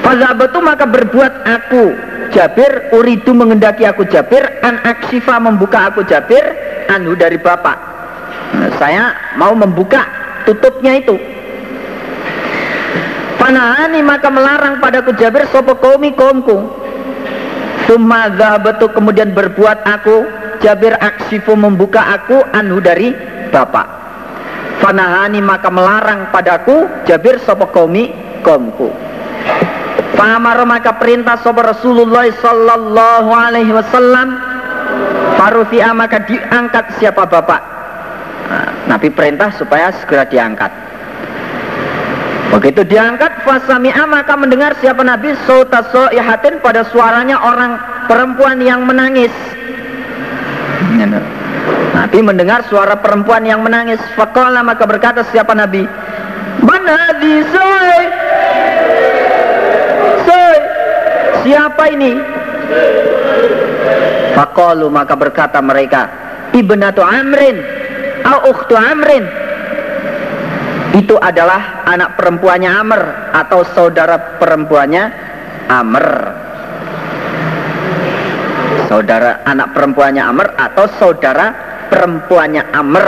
[0.04, 1.84] Fazabatu maka berbuat aku
[2.36, 6.44] Jabir uridu mengendaki aku Jabir an aksifa membuka aku Jabir
[6.92, 7.78] anu dari bapak
[8.52, 10.04] nah, saya mau membuka
[10.44, 11.16] tutupnya itu
[13.44, 16.64] Panahani maka melarang padaku Jabir sopo kaumi kaumku.
[17.84, 20.24] Summa zahabatu kemudian berbuat aku
[20.64, 23.12] Jabir aksifu membuka aku anu dari
[23.52, 23.84] bapak.
[24.80, 28.88] Fanahani maka melarang padaku Jabir sopo kaumi kaumku.
[30.14, 34.38] Fahamar maka perintah sopo Rasulullah sallallahu alaihi wasallam.
[35.34, 37.60] Farufi'a maka diangkat siapa bapak?
[38.44, 40.70] Nah, Nabi perintah supaya segera diangkat.
[42.54, 45.34] Begitu diangkat fasami'a maka mendengar siapa Nabi?
[45.42, 49.34] Sautaso ihatin pada suaranya orang perempuan yang menangis.
[51.94, 53.98] Nabi mendengar suara perempuan yang menangis.
[54.14, 55.82] Fakola maka berkata siapa Nabi,
[56.62, 57.42] mana di
[61.44, 62.12] siapa ini?
[64.34, 66.10] Fakolu maka berkata mereka,
[66.56, 67.60] ibnatu Amrin,
[68.26, 69.22] au ukhtu Amrin,
[70.96, 73.02] itu adalah anak perempuannya Amr
[73.36, 75.04] atau saudara perempuannya
[75.70, 76.06] Amr.
[78.90, 81.50] Saudara anak perempuannya Amr atau saudara
[81.90, 83.06] perempuannya Amr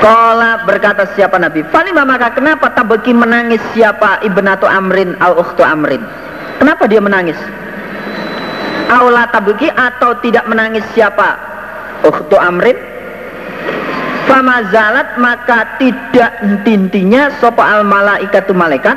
[0.00, 1.60] Kala berkata siapa Nabi?
[1.68, 3.60] Falima maka kenapa tabeki menangis?
[3.76, 4.24] Siapa?
[4.24, 6.00] Ibnatu Amrin al ukhtu Amrin.
[6.56, 7.36] Kenapa dia menangis?
[8.88, 10.82] Aula tabuki atau tidak menangis?
[10.96, 11.36] Siapa?
[12.08, 12.80] Ukhtu Amrin.
[14.24, 16.32] Fama zalat maka tidak
[16.64, 18.94] intinya sopa al malaikatu malaikat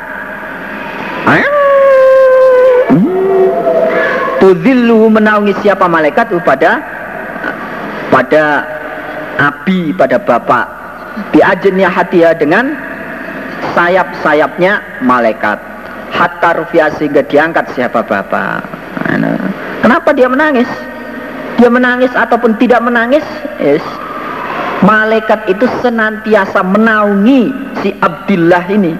[4.44, 6.28] Tudhilluhu menaungi siapa malaikat?
[6.44, 6.76] Pada
[8.12, 8.44] pada
[9.40, 10.83] abi pada bapak
[11.30, 12.74] biajennya hatiya dengan
[13.74, 15.58] sayap-sayapnya malaikat
[16.14, 18.84] hatta rufiah sehingga diangkat siapa bapak
[19.84, 20.64] Kenapa dia menangis?
[21.60, 23.20] Dia menangis ataupun tidak menangis,
[23.60, 23.84] yes.
[24.80, 27.52] malaikat itu senantiasa menaungi
[27.84, 28.96] si Abdullah ini.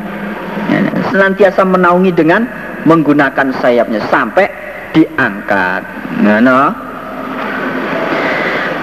[0.69, 2.45] Ya, senantiasa menaungi dengan
[2.85, 4.53] menggunakan sayapnya sampai
[4.93, 5.83] diangkat.
[6.21, 6.61] Nah, no.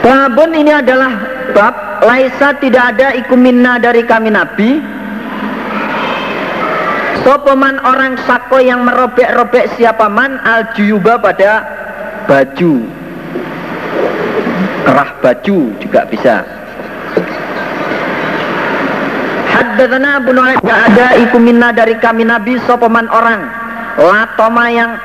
[0.01, 1.13] Babun ini adalah
[1.53, 4.81] bab laisa tidak ada ikuminna dari kami Nabi.
[7.21, 10.41] Sopoman orang sako yang merobek-robek siapa man?
[10.41, 11.61] Al juyuba pada
[12.25, 12.81] baju.
[14.81, 16.41] Kerah baju juga bisa.
[19.53, 23.45] Haddatsana Abu Nu'aim ada iku minna dari kami Nabi sopaman orang.
[24.01, 24.97] Latoma yang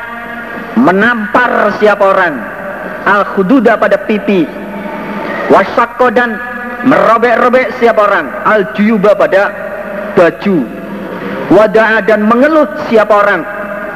[0.80, 2.40] menampar siapa orang.
[3.04, 4.48] Al khududa pada pipi.
[5.52, 8.26] Wasakko dan merobek-robek siapa orang.
[8.44, 9.42] Al juyuba pada
[10.12, 10.58] baju.
[11.54, 13.42] Wada'a dan mengeluh siapa orang.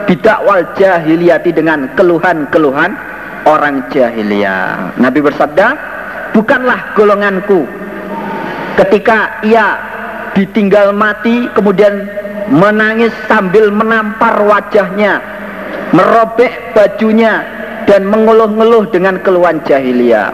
[0.06, 2.96] Bidakwal jahiliyati dengan keluhan-keluhan
[3.46, 4.96] orang jahiliyah.
[4.98, 5.66] Nabi bersabda,
[6.34, 7.66] bukanlah golonganku.
[8.78, 9.76] Ketika ia
[10.32, 12.08] ditinggal mati kemudian
[12.48, 15.20] menangis sambil menampar wajahnya,
[15.94, 17.44] merobek bajunya
[17.86, 20.32] dan mengeluh-ngeluh dengan keluhan jahiliyah.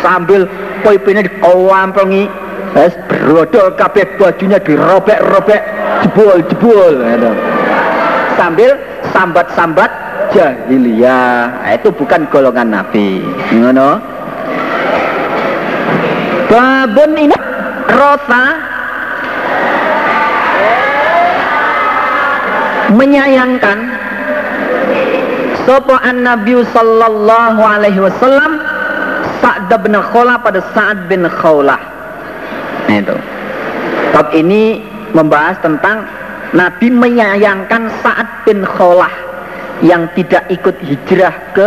[0.00, 0.46] Sambil
[0.86, 2.30] poipine dikowamplengi,
[2.78, 5.62] es brodol kabeh bajunya dirobek-robek,
[6.04, 7.02] jebol-jebol
[8.38, 8.78] Sambil
[9.10, 9.90] sambat-sambat
[10.30, 11.64] jahiliyah.
[11.64, 13.18] Nah, itu bukan golongan nabi
[13.50, 13.98] ngono.
[16.48, 17.36] Babun ini
[17.90, 18.44] rosa.
[22.88, 23.78] Menyayangkan
[25.68, 28.57] sopo an nabi sallallahu alaihi wasallam
[29.48, 31.80] Sa'd bin Khawlah pada Sa'ad bin Khawlah.
[32.84, 33.16] Nah itu.
[34.12, 34.84] Bab ini
[35.16, 36.04] membahas tentang
[36.52, 39.08] Nabi menyayangkan Sa'ad bin Khawlah
[39.80, 41.64] yang tidak ikut hijrah ke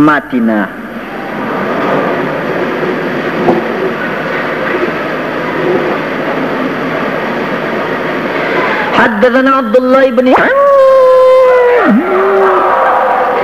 [0.00, 0.64] Madinah.
[8.96, 10.32] Haddatsana Abdullah bin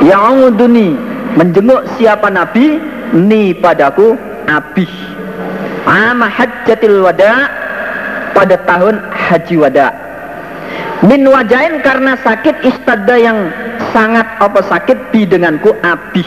[0.01, 0.97] Ya'uduni
[1.37, 4.90] menjenguk siapa Nabi ni padaku abih
[5.87, 7.47] Ama hajjatil wada
[8.35, 9.95] pada tahun haji wada.
[11.07, 13.55] Min wajain karena sakit istada yang
[13.95, 16.27] sangat apa sakit bi denganku abih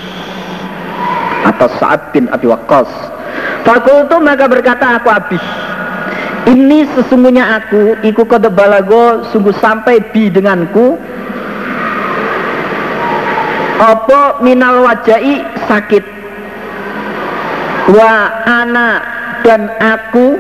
[1.44, 2.88] atau Sa'ad bin Abi Waqqas.
[3.68, 5.44] Fakultu maka berkata aku abih
[6.48, 10.96] ini sesungguhnya aku iku kode balago sungguh sampai bi denganku.
[13.80, 16.18] Apa minal wajai sakit
[17.89, 18.13] wa
[18.45, 18.89] ana
[19.41, 20.38] dan aku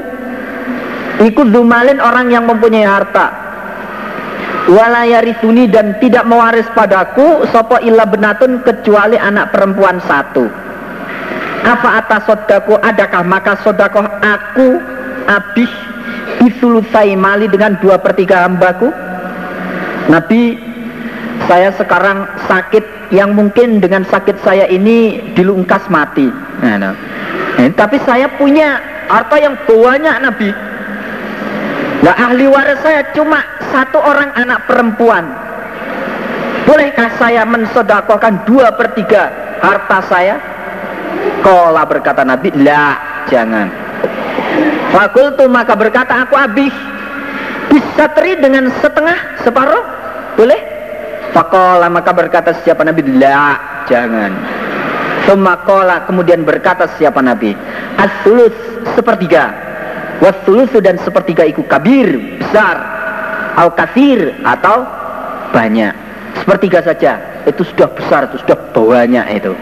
[1.25, 3.49] ikut dumalin orang yang mempunyai harta.
[4.69, 10.45] Walayarisuni dan tidak mewaris padaku sopo illa benatun kecuali anak perempuan satu.
[11.65, 13.25] Apa atas sodaku adakah?
[13.25, 14.77] Maka sodakoh aku
[15.25, 15.71] habis
[16.45, 18.93] isulusai mali dengan dua per tiga hambaku.
[20.07, 20.69] Nabi
[21.49, 26.29] saya sekarang sakit yang mungkin dengan sakit saya ini dilungkas mati.
[26.61, 26.93] Nah, nah.
[27.59, 28.79] Eh, tapi saya punya
[29.11, 30.49] harta yang banyak Nabi.
[31.99, 33.43] Nah ahli waris saya cuma
[33.75, 35.27] satu orang anak perempuan.
[36.63, 39.27] Bolehkah saya mensodakokan dua per tiga
[39.59, 40.39] harta saya?
[41.43, 42.95] Kola berkata Nabi, lah
[43.27, 43.67] jangan.
[44.95, 46.71] Fakultu maka berkata aku habis.
[47.67, 49.83] Bisa teri dengan setengah separuh?
[50.39, 50.61] Boleh?
[51.35, 54.58] Fakola maka berkata siapa Nabi la jangan
[55.29, 57.53] Semakola kemudian berkata siapa Nabi
[58.01, 58.57] As-sulus
[58.97, 59.53] sepertiga
[60.25, 62.81] Was-sulus dan sepertiga itu kabir besar
[63.53, 64.87] Al kasir atau
[65.53, 65.93] banyak.
[66.41, 69.53] Sepertiga saja Itu sudah besar, itu sudah banyak itu.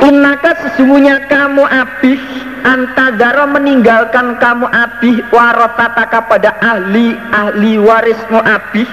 [0.00, 2.22] Innaka sesungguhnya kamu habis
[2.64, 8.88] antadaro meninggalkan kamu abih warotataka pada ahli ahli warismu abih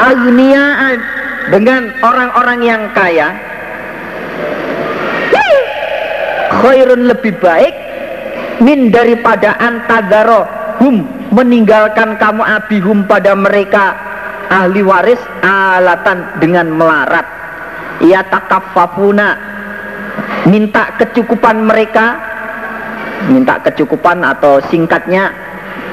[0.00, 0.98] agniaan
[1.52, 3.36] dengan orang-orang yang kaya
[6.62, 7.74] khairun lebih baik
[8.64, 10.48] min daripada antadaro
[10.80, 13.96] hum meninggalkan kamu abihum pada mereka
[14.48, 17.26] ahli waris alatan dengan melarat.
[18.04, 19.36] Ya takafafuna
[20.46, 22.20] minta kecukupan mereka
[23.32, 25.32] minta kecukupan atau singkatnya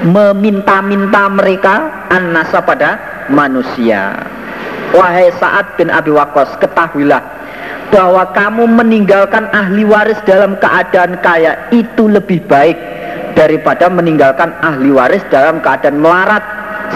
[0.03, 2.99] meminta-minta mereka an-nasa pada
[3.31, 4.19] manusia.
[4.93, 7.23] Wahai saat bin Abi Waqqas ketahuilah
[7.93, 12.73] bahwa kamu meninggalkan ahli waris dalam keadaan kaya itu lebih baik
[13.37, 16.41] daripada meninggalkan ahli waris dalam keadaan melarat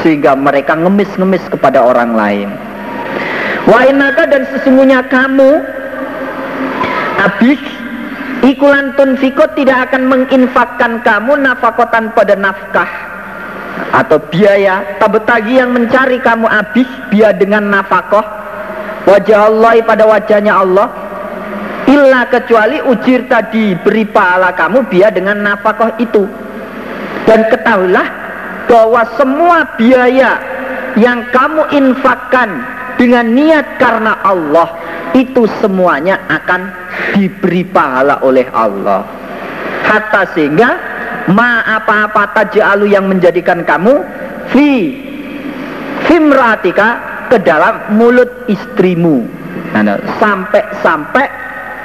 [0.01, 2.49] sehingga mereka ngemis-ngemis kepada orang lain.
[3.69, 5.60] Wainaka dan sesungguhnya kamu
[7.19, 7.60] Abis
[8.47, 12.88] Ikulan tunfiko tidak akan menginfakkan kamu nafakotan pada nafkah
[13.91, 18.46] Atau biaya Tabetagi yang mencari kamu habis Biar dengan nafakoh
[19.08, 20.88] Wajah Allah pada wajahnya Allah.
[21.88, 26.28] Illa kecuali ujir tadi Beri pahala kamu biar dengan nafakoh itu.
[27.24, 28.08] Dan ketahuilah
[28.67, 30.36] Bahwa semua biaya
[31.00, 32.60] Yang kamu infakkan
[33.00, 34.67] Dengan niat karena Allah
[35.15, 39.02] Itu semuanya akan diberi pahala oleh Allah.
[39.82, 40.70] Hatta sehingga
[41.34, 44.04] ma apa-apa taj'alu yang menjadikan kamu
[44.54, 44.93] fi
[46.06, 49.27] fimratika ke dalam mulut istrimu.
[50.17, 51.27] Sampai-sampai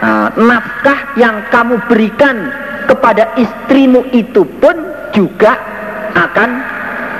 [0.00, 2.50] nah, nafkah yang kamu berikan
[2.86, 4.74] kepada istrimu itu pun
[5.12, 5.58] juga
[6.14, 6.50] akan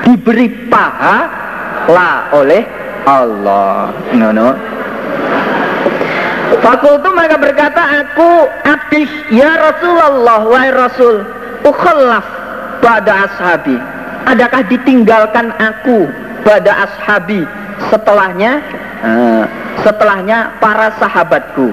[0.07, 2.63] diberi pahala oleh
[3.07, 3.91] Allah.
[4.15, 4.55] No, no.
[6.63, 11.25] Fakultu mereka berkata aku abis ya Rasulullah wahai Rasul
[11.65, 12.23] ukhallaf
[12.85, 13.75] pada ashabi.
[14.29, 16.07] Adakah ditinggalkan aku
[16.43, 17.47] pada ashabi
[17.91, 18.63] setelahnya
[19.03, 19.45] uh,
[19.83, 21.71] setelahnya para sahabatku.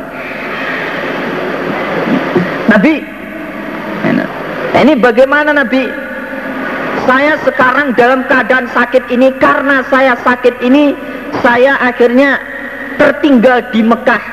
[2.69, 3.19] Nabi
[4.79, 5.91] ini bagaimana Nabi?
[7.03, 10.95] Saya sekarang dalam keadaan sakit ini karena saya sakit ini
[11.43, 12.39] saya akhirnya
[12.95, 14.23] tertinggal di Mekah.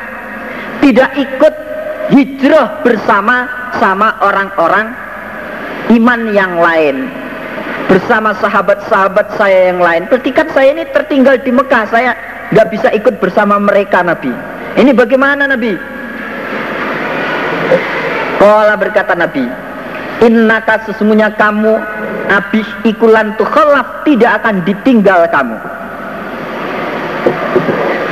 [0.85, 1.55] Tidak ikut
[2.15, 3.49] hijrah bersama
[3.83, 4.95] sama orang-orang
[5.99, 7.11] iman yang lain
[7.87, 10.07] bersama sahabat-sahabat saya yang lain.
[10.11, 11.85] Berarti kan saya ini tertinggal di Mekah.
[11.91, 12.13] Saya
[12.51, 14.31] nggak bisa ikut bersama mereka Nabi.
[14.77, 15.73] Ini bagaimana Nabi?
[18.37, 19.43] Kala berkata Nabi,
[20.23, 21.77] Innaka sesungguhnya kamu
[22.31, 25.57] abis ikulan tukhalaf tidak akan ditinggal kamu.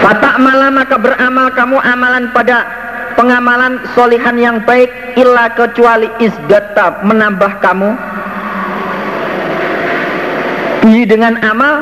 [0.04, 2.68] Fatak malam maka beramal kamu amalan pada
[3.16, 7.96] pengamalan solihan yang baik illa kecuali isdata menambah kamu
[10.85, 11.81] Bi dengan amal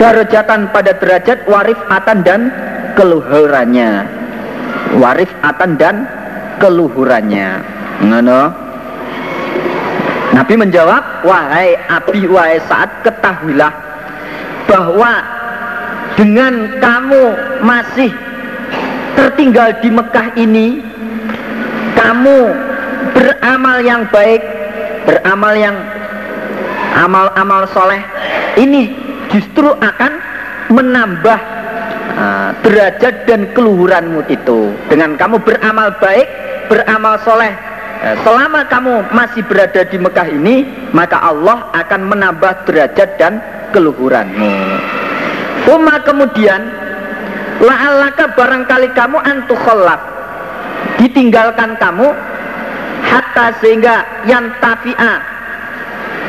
[0.00, 2.48] darajatan pada derajat warif atan dan
[2.96, 4.08] keluhurannya.
[4.96, 6.08] Warif atan dan
[6.56, 7.60] keluhurannya.
[8.08, 8.42] Ngono.
[10.32, 13.76] Nabi menjawab wahai api wahai saat ketahuilah
[14.64, 15.20] bahwa
[16.16, 17.24] dengan kamu
[17.60, 18.08] masih
[19.20, 20.80] tertinggal di Mekah ini
[21.92, 22.38] kamu
[23.12, 24.40] beramal yang baik
[25.04, 25.76] beramal yang
[26.98, 28.02] amal-amal soleh
[28.58, 28.90] ini
[29.30, 30.12] justru akan
[30.74, 31.40] menambah
[32.18, 34.74] uh, derajat dan keluhuranmu itu.
[34.90, 36.26] Dengan kamu beramal baik
[36.66, 37.54] beramal soleh
[38.02, 44.52] uh, selama kamu masih berada di Mekah ini maka Allah akan menambah derajat dan keluhuranmu.
[45.68, 46.88] Uma kemudian
[47.58, 49.98] La'allaka barangkali kamu antukhallaf
[51.02, 52.06] Ditinggalkan kamu
[53.02, 54.46] Hatta sehingga yang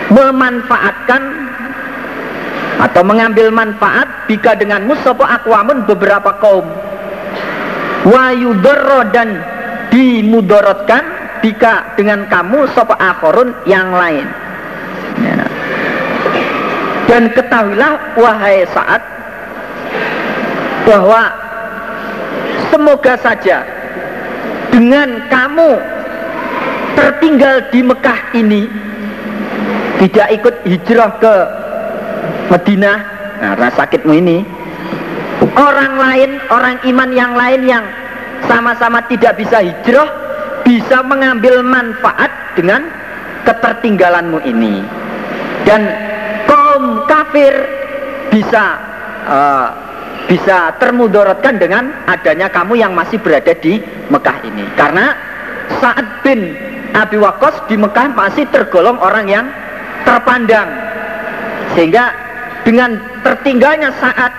[0.10, 1.22] Memanfaatkan
[2.80, 6.66] Atau mengambil manfaat Bika denganmu sopo akwamun beberapa kaum
[8.08, 9.44] Wa yudorro dan
[9.94, 11.04] dimudorotkan
[11.40, 14.28] Bika dengan kamu sopo akhorun yang lain
[15.24, 15.46] ya.
[17.10, 19.02] Dan ketahuilah wahai saat
[20.86, 21.22] bahwa
[22.70, 23.66] semoga saja
[24.70, 25.72] dengan kamu
[26.94, 28.62] tertinggal di Mekah ini
[30.00, 31.34] tidak ikut hijrah ke
[32.50, 32.98] Madinah.
[33.40, 34.38] Nah sakitmu ini.
[35.56, 37.86] Orang lain orang iman yang lain yang
[38.48, 40.08] sama-sama tidak bisa hijrah
[40.64, 42.88] bisa mengambil manfaat dengan
[43.44, 44.84] ketertinggalanmu ini.
[45.68, 45.84] Dan
[46.48, 47.52] kaum kafir
[48.32, 48.80] bisa
[49.28, 49.68] uh,
[50.30, 53.82] bisa termudorotkan dengan adanya kamu yang masih berada di
[54.14, 54.64] Mekah ini.
[54.78, 55.18] Karena
[55.82, 56.54] saat bin
[56.94, 59.46] Abi Waqqas di Mekah masih tergolong orang yang
[60.04, 60.70] terpandang.
[61.76, 62.12] Sehingga
[62.66, 64.32] dengan tertinggalnya saat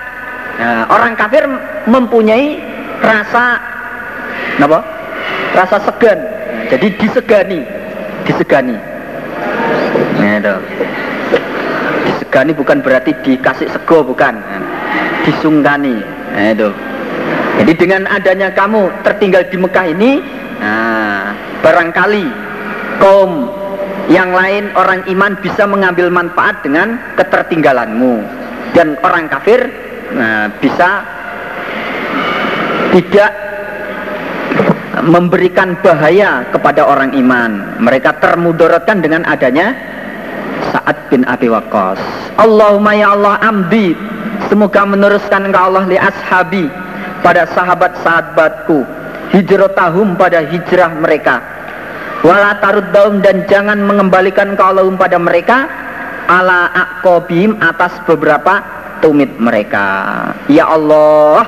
[0.59, 1.43] nah, orang kafir
[1.89, 2.61] mempunyai
[3.01, 3.59] rasa
[4.61, 4.79] apa?
[5.57, 6.19] Rasa segan.
[6.71, 7.59] Jadi disegani,
[8.23, 8.75] disegani.
[10.21, 10.55] Nah, itu.
[12.07, 14.39] Disegani bukan berarti dikasih sego bukan.
[15.21, 16.01] Disungkani
[16.33, 16.69] nah, itu
[17.61, 20.11] jadi dengan adanya kamu tertinggal di Mekah ini
[20.57, 21.29] nah,
[21.61, 22.25] barangkali
[22.97, 23.53] kaum
[24.11, 28.23] yang lain orang iman bisa mengambil manfaat dengan ketertinggalanmu.
[28.71, 29.67] Dan orang kafir
[30.15, 31.03] nah, bisa
[32.91, 33.31] tidak
[35.07, 37.79] memberikan bahaya kepada orang iman.
[37.79, 39.71] Mereka termudorotkan dengan adanya
[40.71, 41.99] Sa'ad bin Abi Waqqas.
[42.37, 43.95] Allahumma ya Allah amdi.
[44.51, 46.67] Semoga meneruskan engkau Allah li ashabi
[47.23, 48.99] pada sahabat-sahabatku.
[49.71, 51.39] Tahum pada hijrah mereka
[52.21, 52.57] wala
[52.93, 55.57] daum dan jangan mengembalikan Allah pada mereka.
[56.31, 58.63] Ala akobim atas beberapa
[59.03, 60.31] tumit mereka.
[60.47, 61.43] Ya Allah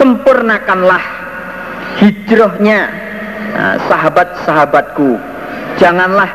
[0.00, 1.02] sempurnakanlah
[2.00, 2.88] hijrahnya
[3.52, 5.20] nah, sahabat-sahabatku.
[5.76, 6.30] Janganlah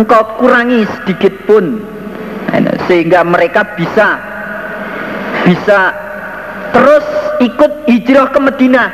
[0.00, 1.82] engkau kurangi sedikit pun.
[2.48, 4.16] Nah, sehingga mereka bisa
[5.44, 5.92] bisa
[6.72, 7.04] terus
[7.42, 8.88] ikut hijrah ke Medina.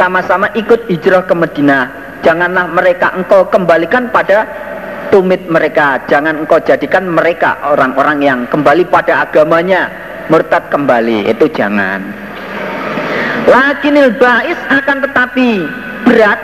[0.00, 4.46] Sama-sama ikut hijrah ke Medina janganlah mereka engkau kembalikan pada
[5.12, 6.00] tumit mereka.
[6.08, 9.92] Jangan engkau jadikan mereka orang-orang yang kembali pada agamanya
[10.32, 11.28] murtad kembali.
[11.28, 12.00] Itu jangan.
[13.46, 15.48] Lakinil ba'is akan tetapi
[16.08, 16.40] berat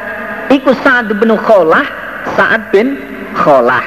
[0.51, 1.87] ikut Sa'ad bin Kholah
[2.37, 2.99] Sa'ad bin
[3.33, 3.87] Kholah.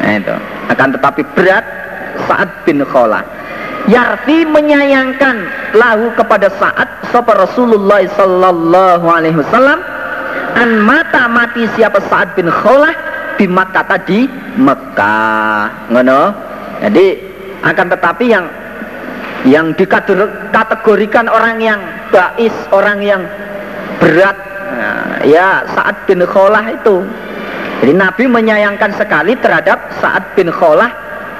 [0.00, 0.36] Nah itu.
[0.70, 1.64] Akan tetapi berat
[2.24, 3.26] Sa'ad bin Kholah.
[3.86, 5.46] Yarfi menyayangkan
[5.78, 9.78] lahu kepada saat sapa Rasulullah sallallahu alaihi wasallam
[10.56, 12.94] an mata mati siapa Sa'ad bin Kholah
[13.36, 14.24] di Makkah tadi?
[14.56, 16.22] Mekah ngono.
[16.80, 17.06] Jadi
[17.64, 18.46] akan tetapi yang
[19.46, 21.80] yang dikategorikan orang yang
[22.10, 23.22] bais orang yang
[24.02, 24.36] berat
[24.72, 27.04] nah, ya Sa'ad bin Kholah itu.
[27.84, 30.90] Jadi Nabi menyayangkan sekali terhadap Sa'ad bin Kholah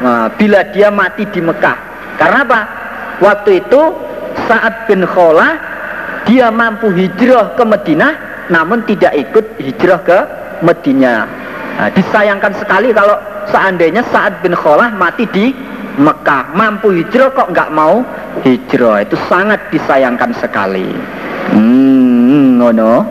[0.05, 1.79] nah, bila dia mati di Mekah.
[2.17, 2.61] Karena apa?
[3.21, 3.83] Waktu itu
[4.45, 5.57] saat bin Kholah
[6.29, 8.13] dia mampu hijrah ke Madinah
[8.49, 10.19] namun tidak ikut hijrah ke
[10.63, 11.21] Madinah.
[11.77, 13.21] Nah, disayangkan sekali kalau
[13.53, 15.53] seandainya saat bin Kholah mati di
[15.97, 18.05] Mekah mampu hijrah kok nggak mau
[18.45, 20.89] hijrah itu sangat disayangkan sekali.
[21.53, 23.05] Hmm, ngono.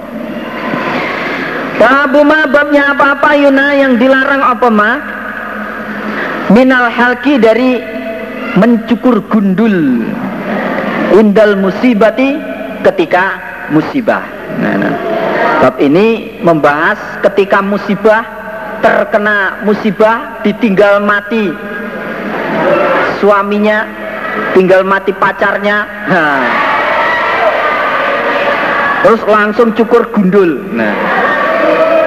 [1.76, 4.92] Babu ma babnya apa-apa yuna yang dilarang apa ma
[6.46, 7.84] Minal halki dari
[8.56, 10.08] mencukur gundul
[11.12, 12.40] Indal musibati
[12.80, 13.42] ketika
[13.74, 14.24] musibah
[14.62, 14.96] nah, nah.
[15.62, 18.24] Bab ini membahas ketika musibah
[18.84, 21.50] Terkena musibah ditinggal mati.
[23.18, 23.88] Suaminya
[24.56, 25.88] Tinggal mati pacarnya.
[26.12, 26.44] Nah.
[29.04, 30.60] Terus langsung cukur gundul.
[30.72, 30.96] Nah.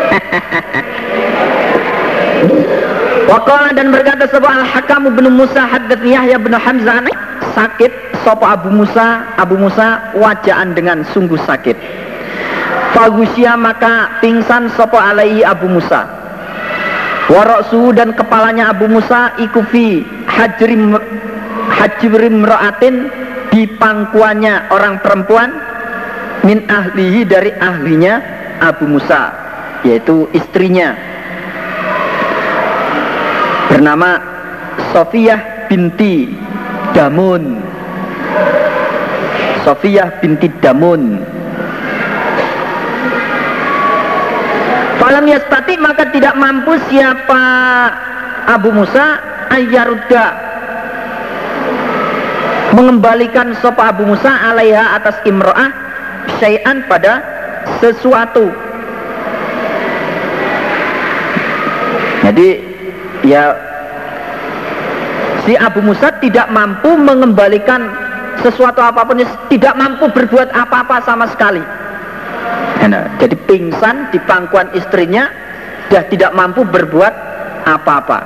[3.29, 7.05] Wakola dan berkata sebuah al-hakam bin Musa haddat Yahya bin Hamzah
[7.53, 7.93] sakit
[8.25, 9.29] sopo Abu Musa?
[9.37, 11.77] Abu Musa wajaan dengan sungguh sakit
[12.97, 16.09] Fagusya maka pingsan sopo alaihi Abu Musa.
[17.29, 20.97] Waroksu dan kepalanya Abu Musa ikufi hajrim
[21.69, 23.13] hajrim ra'atin
[23.53, 25.53] di pangkuannya orang perempuan
[26.49, 28.25] min ahlihi dari ahlinya
[28.65, 29.37] Abu Musa
[29.85, 30.97] yaitu istrinya.
[33.69, 34.17] Bernama
[34.97, 36.33] Sofiyah binti
[36.97, 37.61] Damun.
[39.69, 41.21] Sofiyah binti Damun
[45.09, 47.41] Falam yastati maka tidak mampu siapa
[48.45, 49.17] Abu Musa
[49.49, 50.25] ayyaruda
[52.77, 55.73] mengembalikan sopa Abu Musa alaiha atas imro'ah
[56.37, 57.25] syai'an pada
[57.81, 58.53] sesuatu
[62.29, 62.61] Jadi
[63.25, 63.57] ya
[65.49, 67.89] si Abu Musa tidak mampu mengembalikan
[68.45, 71.65] sesuatu apa pun tidak mampu berbuat apa-apa sama sekali.
[72.89, 75.29] Nah, jadi pingsan di pangkuan istrinya
[75.89, 77.15] sudah tidak mampu berbuat
[77.69, 78.19] apa-apa.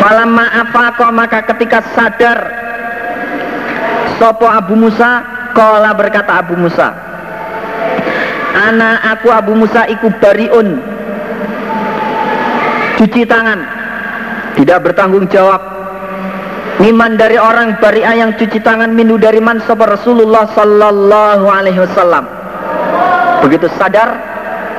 [0.00, 0.46] Falamma
[0.96, 2.38] kok maka ketika sadar
[4.16, 5.24] Sopo Abu Musa?
[5.54, 6.90] Kola berkata Abu Musa
[8.54, 10.78] Anak aku Abu Musa iku bariun.
[12.94, 13.60] Cuci tangan.
[14.54, 15.58] Tidak bertanggung jawab.
[16.78, 22.43] Miman dari orang bari'ah yang cuci tangan minu dari man Rasulullah sallallahu alaihi wasallam.
[23.44, 24.08] Begitu sadar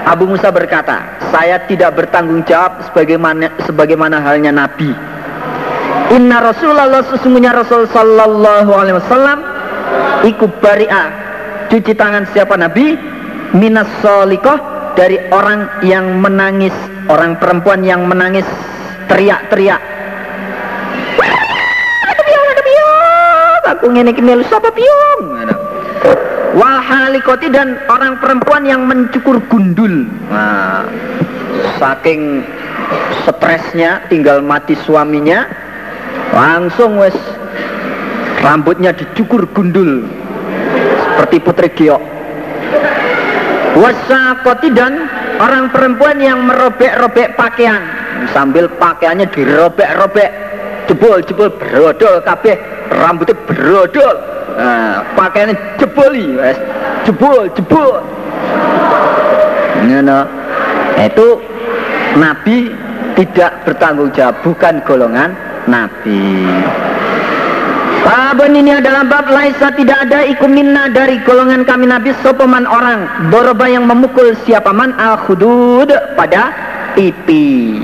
[0.09, 4.89] Abu Musa berkata, saya tidak bertanggung jawab sebagaimana sebagaimana halnya Nabi.
[6.13, 9.37] Inna Rasulullah sesungguhnya Rasul sallallahu alaihi wasallam
[10.25, 11.07] ikut bari'ah
[11.69, 12.97] cuci tangan siapa Nabi?
[13.53, 14.57] Minas solikoh
[14.97, 16.73] dari orang yang menangis
[17.09, 18.45] orang perempuan yang menangis
[19.05, 19.81] teriak-teriak.
[23.65, 25.33] Aku ngene melu sapa piung
[26.55, 30.07] wal halikoti dan orang perempuan yang mencukur gundul.
[30.31, 30.87] Nah,
[31.77, 32.41] saking
[33.27, 35.43] stresnya tinggal mati suaminya
[36.31, 37.13] langsung wes
[38.39, 40.07] rambutnya dicukur gundul.
[41.03, 42.01] Seperti putri giok.
[43.75, 45.11] Wasakoti dan
[45.43, 47.83] orang perempuan yang merobek-robek pakaian.
[48.31, 50.31] Sambil pakaiannya dirobek-robek.
[50.87, 52.55] Jebol jebol brodol kabeh.
[52.95, 56.57] Rambutnya brodol nah, pakaiannya jeboli wes
[57.05, 58.01] jebol jebol.
[59.85, 60.25] Nah,
[61.05, 61.27] itu
[62.17, 62.73] Nabi
[63.19, 65.35] tidak bertanggung jawab bukan golongan
[65.69, 66.47] Nabi.
[68.05, 73.65] Babun ini adalah bab laisa tidak ada minna dari golongan kami Nabi sopaman orang Boroba
[73.65, 76.53] yang memukul siapa man al khudud pada
[76.93, 77.81] pipi.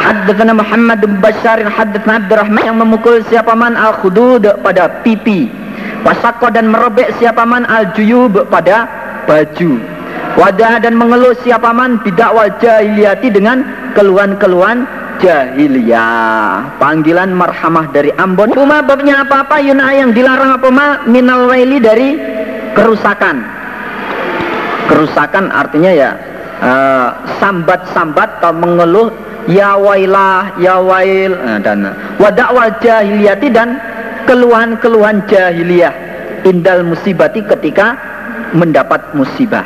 [0.00, 5.67] Haddatsana Muhammad bin Bashar haddatsana Abdurrahman yang memukul siapa man al khudud pada pipi
[6.06, 8.86] Wasakko dan merobek siapa man al juyub pada
[9.26, 9.98] baju.
[10.38, 13.66] Wadah dan mengeluh siapa man bidak wal jahiliyati dengan
[13.98, 14.86] keluhan-keluhan
[15.18, 16.78] jahiliyah.
[16.78, 18.54] Panggilan marhamah dari Ambon.
[18.54, 20.86] Uma babnya apa-apa yuna yang dilarang apa ma?
[21.10, 22.14] Minal waili dari
[22.78, 23.42] kerusakan.
[24.86, 26.10] Kerusakan artinya ya
[26.62, 29.10] uh, sambat-sambat atau mengeluh
[29.50, 33.78] ya wailah ya wail uh, dan wadakwal jahiliyati dan
[34.28, 35.94] keluhan-keluhan jahiliyah
[36.44, 37.96] indal musibati ketika
[38.52, 39.64] mendapat musibah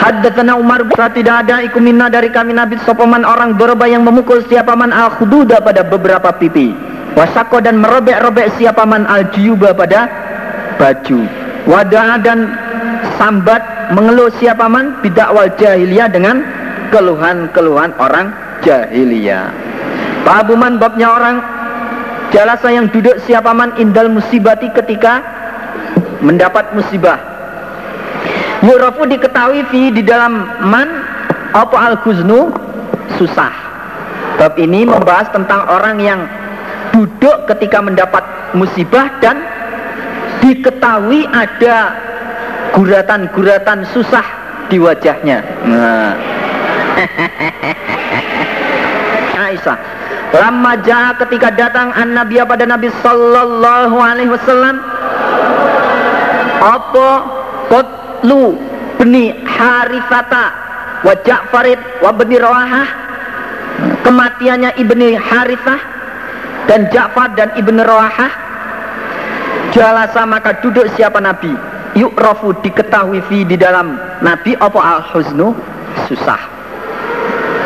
[0.00, 4.40] Haddatsana Umar bin tidak ada iku minna dari kami Nabi sopaman orang berubah yang memukul
[4.48, 6.72] siapa man al khududa pada beberapa pipi.
[7.12, 10.08] Wasako dan merobek-robek siapa man al jiyuba pada
[10.80, 11.20] baju.
[11.68, 12.48] Wadah dan
[13.20, 16.40] sambat mengeluh siapa man bidakwal jahiliyah dengan
[16.88, 18.32] keluhan-keluhan orang
[18.64, 19.52] jahiliyah.
[20.24, 21.36] Pabuman babnya orang
[22.30, 25.22] jalasa yang duduk siapa man indal musibati ketika
[26.22, 27.30] mendapat musibah
[28.60, 30.88] Yurafu diketahui fi di dalam man
[31.56, 32.52] apa al kuznu
[33.16, 33.52] susah.
[34.36, 36.20] Bab ini membahas tentang orang yang
[36.92, 38.20] duduk ketika mendapat
[38.52, 39.40] musibah dan
[40.44, 41.96] diketahui ada
[42.76, 44.24] guratan-guratan susah
[44.68, 45.40] di wajahnya.
[45.64, 46.12] Nah,
[49.48, 49.99] Aisyah
[50.30, 54.78] Lama jaa ketika datang an Nabi pada Nabi Sallallahu Alaihi Wasallam
[56.60, 57.08] apa
[57.66, 58.54] kotlu
[59.00, 60.54] beni Harifata
[61.02, 62.88] wa Ja'farid wa Rawahah?
[64.06, 65.80] Kematiannya ibni Harithah
[66.70, 68.30] dan Ja'far dan ibni Rawahah.
[69.74, 71.50] Jalasa maka duduk siapa Nabi?
[71.98, 75.58] Yuk rofu diketahui fi di dalam Nabi apa al huznu
[76.06, 76.38] susah.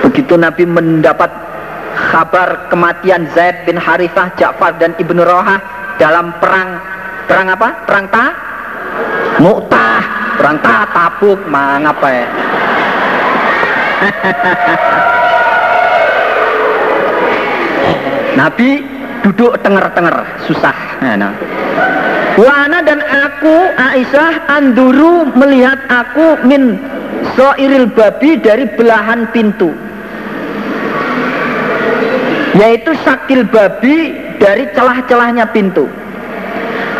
[0.06, 1.43] Begitu Nabi mendapat
[1.94, 5.60] kabar kematian Zaid bin Harithah, Ja'far dan Ibnu Rohah
[5.98, 6.80] dalam perang
[7.26, 7.68] perang apa?
[7.86, 8.26] Perang Ta?
[9.42, 10.02] Mu'tah,
[10.38, 12.26] perang Ta, Tabuk, mangapa ya?
[18.38, 18.82] Nabi
[19.24, 20.76] duduk tenger-tenger, susah.
[21.00, 21.32] Nah.
[22.34, 26.82] Wana dan aku Aisyah anduru melihat aku min
[27.38, 29.70] soiril babi dari belahan pintu
[32.54, 35.90] yaitu sakil babi dari celah-celahnya pintu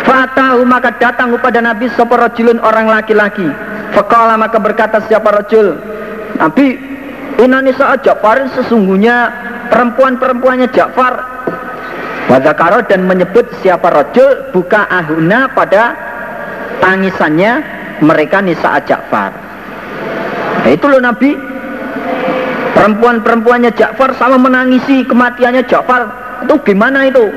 [0.05, 2.13] Fatahu maka datang kepada Nabi sapa
[2.61, 3.49] orang laki-laki.
[3.89, 5.81] Faqala maka berkata siapa rajul?
[6.37, 6.77] Nabi,
[7.41, 9.33] inani saat Ja'far sesungguhnya
[9.73, 11.13] perempuan-perempuannya Ja'far.
[12.29, 15.97] Wadakaro dan menyebut siapa rajul buka ahuna pada
[16.85, 17.65] tangisannya
[18.05, 19.33] mereka nisa Ja'far.
[20.61, 21.33] Nah, itu loh Nabi
[22.75, 26.01] Perempuan-perempuannya Ja'far sama menangisi kematiannya Ja'far.
[26.43, 27.31] Itu gimana itu?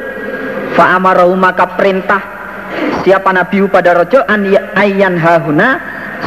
[0.75, 2.21] Fa'amarahu maka perintah
[3.07, 5.79] siapa Nabi pada rojul an ayyan hahuna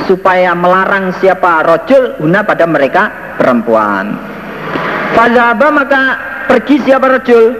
[0.08, 4.16] supaya melarang siapa rojul huna pada mereka perempuan.
[5.12, 6.02] Fazaba maka
[6.48, 7.52] pergi siapa rojul.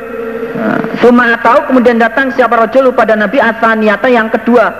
[1.04, 4.72] Suma tahu kemudian datang siapa rojul pada Nabi asaniyata yang kedua.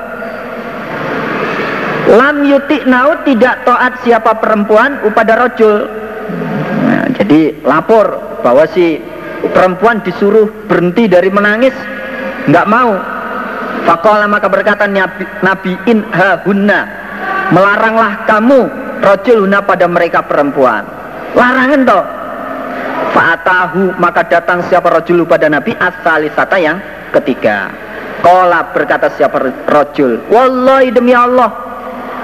[2.12, 6.01] Lam yutik nau tidak taat siapa perempuan upada rojul
[7.18, 9.02] jadi lapor bahwa si
[9.52, 11.74] perempuan disuruh berhenti dari menangis,
[12.48, 12.94] nggak mau.
[13.82, 16.80] Fakola maka berkata Nabi, Nabi inha hunna,
[17.50, 18.70] melaranglah kamu
[19.02, 20.86] rojul huna pada mereka perempuan.
[21.34, 22.06] Larangan toh.
[23.12, 26.78] Fa'atahu maka datang siapa rojul pada Nabi asalisata yang
[27.12, 27.74] ketiga.
[28.22, 31.50] Kola berkata siapa rojul, Wallahi demi Allah,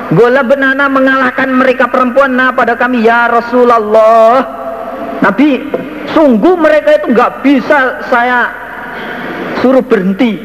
[0.07, 4.39] Gola benana mengalahkan mereka perempuan nah pada kami ya Rasulullah
[5.17, 5.65] Nabi,
[6.13, 8.53] sungguh mereka itu nggak bisa saya
[9.59, 10.37] suruh berhenti.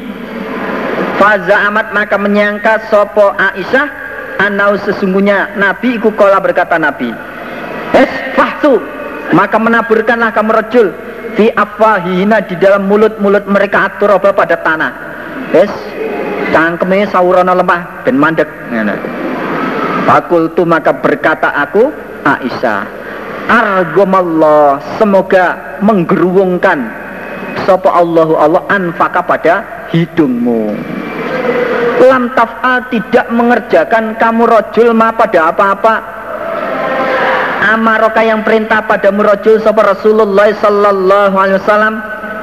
[1.20, 3.86] Faza amat maka menyangka sopo Aisyah
[4.42, 7.12] anau sesungguhnya Nabi iku kola berkata Nabi.
[7.92, 8.80] Es fahtu
[9.36, 10.88] maka menaburkanlah kamu rejul
[11.36, 14.92] fi afahina di dalam mulut-mulut mereka aturoba pada tanah.
[15.52, 15.70] Es
[16.50, 18.48] cangkeme sawurana lemah dan mandek.
[20.08, 21.92] Fakultu maka berkata aku
[22.26, 23.01] Aisyah
[23.48, 27.02] argomallah semoga menggeruwungkan
[27.64, 29.54] sapa Allahu Allah anfaka pada
[29.92, 30.74] hidungmu.
[32.02, 35.94] Lam taf'al tidak mengerjakan kamu rojul ma pada apa-apa.
[37.62, 41.94] Amaroka yang perintah pada rojul sapa Rasulullah sallallahu alaihi wasallam.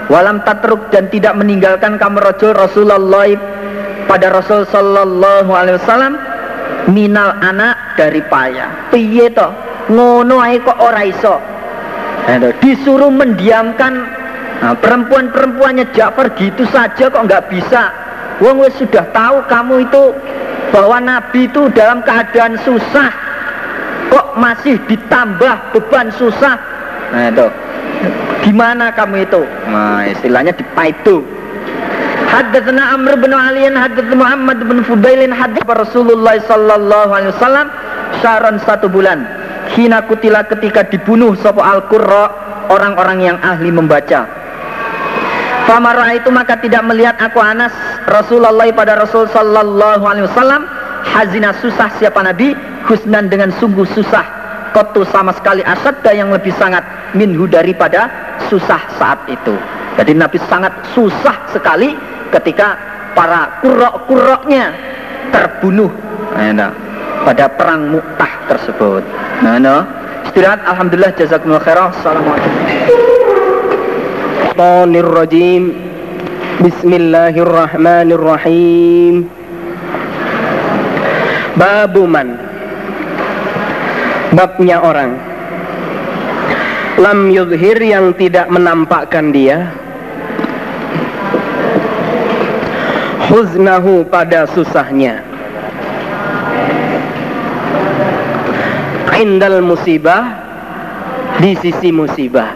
[0.10, 3.30] Walam tatruk dan tidak meninggalkan kamu rojul Rasulullah
[4.08, 6.16] pada Rasul sallallahu alaihi wasallam.
[6.90, 8.90] Minal anak dari payah.
[8.90, 11.36] Piye toh ngono ae kok ora iso.
[12.62, 13.94] Disuruh mendiamkan
[14.62, 17.90] nah, perempuan-perempuannya Ja'far gitu saja kok nggak bisa.
[18.40, 20.04] Wong wes sudah tahu kamu itu
[20.70, 23.10] bahwa Nabi itu dalam keadaan susah.
[24.10, 26.56] Kok masih ditambah beban susah?
[27.10, 27.48] Nah itu
[28.46, 29.42] gimana kamu itu?
[29.70, 31.26] Nah istilahnya dipaitu
[32.30, 37.74] Haddatsana Amr bin Alian haddatsana Muhammad bin Fudailin hadits Rasulullah sallallahu alaihi wasallam
[38.22, 39.26] syaron satu bulan
[39.78, 42.32] Hina kutila ketika dibunuh sopo al qurra
[42.74, 44.26] orang-orang yang ahli membaca.
[45.70, 47.70] Famara itu maka tidak melihat aku Anas
[48.10, 50.66] Rasulullah pada Rasul Sallallahu Alaihi Wasallam
[51.06, 52.58] hazina susah siapa Nabi
[52.90, 54.26] husnan dengan sungguh susah
[54.74, 56.82] kotu sama sekali asadda yang lebih sangat
[57.14, 58.10] minhu daripada
[58.50, 59.54] susah saat itu.
[59.98, 61.94] Jadi Nabi sangat susah sekali
[62.34, 62.78] ketika
[63.14, 64.74] para kurok-kuroknya
[65.34, 65.92] terbunuh.
[66.34, 66.72] Nah,
[67.26, 69.04] pada perang Mu'tah tersebut.
[69.40, 69.88] Nah.
[70.30, 71.96] Istirahat alhamdulillah jazakumullah khairan.
[71.96, 72.52] Assalamualaikum.
[75.16, 75.72] Rajim.
[76.60, 79.32] Bismillahirrahmanirrahim.
[81.56, 82.36] Babuman.
[84.30, 85.18] Babnya orang
[87.00, 89.72] lam yudhir yang tidak menampakkan dia
[93.32, 95.24] huznahu pada susahnya
[99.20, 100.24] indal musibah
[101.44, 102.56] di sisi musibah.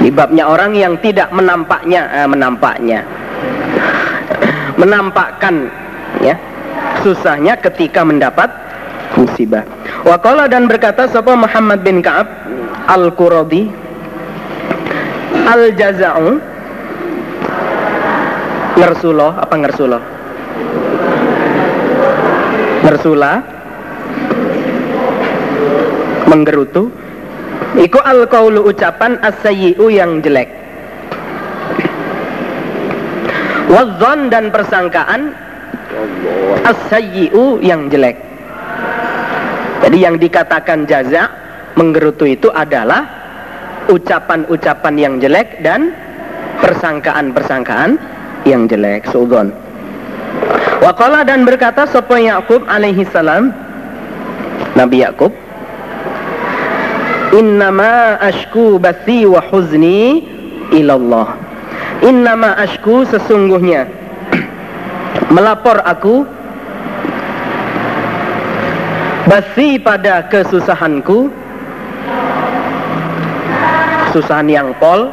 [0.00, 3.00] Ini babnya orang yang tidak menampaknya, eh, menampaknya,
[4.78, 5.66] menampakkan
[6.22, 6.36] ya
[7.02, 8.52] susahnya ketika mendapat
[9.16, 9.64] musibah.
[10.04, 12.28] Waqala dan berkata sapa Muhammad bin Ka'ab
[12.86, 13.66] Al-Quradi
[15.46, 16.38] Al-Jaza'u
[18.76, 19.98] Ngersulo apa ngersulo?
[22.84, 23.32] Ngersula
[26.26, 26.92] menggerutu.
[27.76, 30.48] Iku al qaulu ucapan as yang jelek.
[33.66, 35.34] Wazon dan persangkaan
[36.62, 36.78] as
[37.62, 38.16] yang jelek.
[39.86, 41.30] Jadi yang dikatakan jaza
[41.78, 43.06] menggerutu itu adalah
[43.86, 45.94] ucapan-ucapan yang jelek dan
[46.58, 48.00] persangkaan-persangkaan
[48.42, 49.54] yang jelek suudon
[50.82, 53.50] Waqala dan berkata sapa Yakub alaihi salam?
[54.76, 55.32] Nabi Yakub
[57.34, 60.22] Innama ashku bathi wa huzni
[60.70, 61.34] ilallah.
[62.06, 63.90] Innama ashku sesungguhnya.
[65.34, 66.22] Melapor aku.
[69.26, 71.34] Basi pada kesusahanku.
[74.14, 75.10] Kesusahan yang pol.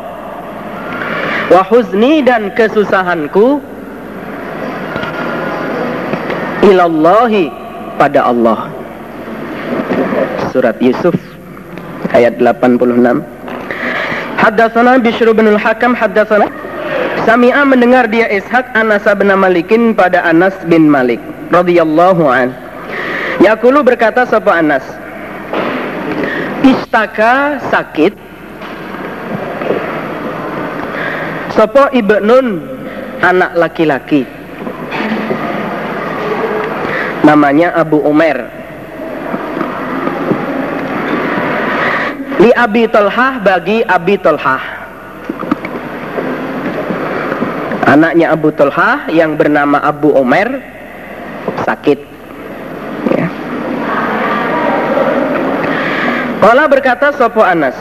[1.50, 3.58] Wahuzni dan kesusahanku.
[6.62, 7.50] Ilallahi
[7.98, 8.70] pada Allah.
[10.54, 11.33] Surat Yusuf
[12.14, 13.26] ayat 86.
[14.38, 16.48] Haddatsana Bishr bin Al-Hakam haddatsana.
[17.24, 22.52] Sami'a mendengar dia Ishaq Anas bin Malikin pada Anas bin Malik radhiyallahu an.
[23.40, 24.84] Yakulu berkata sapa Anas?
[26.64, 28.14] Istaka sakit.
[31.56, 32.66] Sopo ibnun
[33.24, 34.28] anak laki-laki.
[37.24, 38.63] Namanya Abu Umar
[42.42, 44.64] li Abi Talhah bagi Abi Talhah.
[47.84, 50.64] Anaknya Abu Talhah yang bernama Abu Umar
[51.68, 52.00] sakit.
[53.14, 53.28] Ya.
[56.40, 57.76] Kala berkata Sopo Anas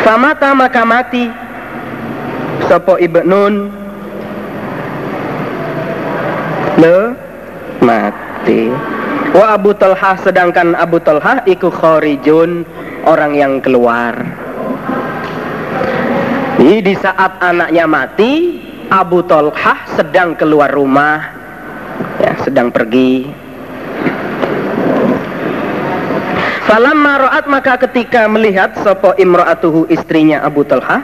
[0.00, 1.28] Famata maka mati.
[2.66, 3.68] Sopo ibnun
[6.80, 7.12] le
[7.84, 8.72] mati
[9.30, 12.66] wa Abu Talha sedangkan Abu Talha iku khorijun
[13.06, 14.14] orang yang keluar.
[16.60, 18.60] Jadi di saat anaknya mati
[18.92, 21.24] Abu Talha sedang keluar rumah
[22.20, 23.24] ya sedang pergi.
[26.70, 31.02] Falamma ra'at maka ketika melihat sopo imra'atuhu istrinya Abu Talha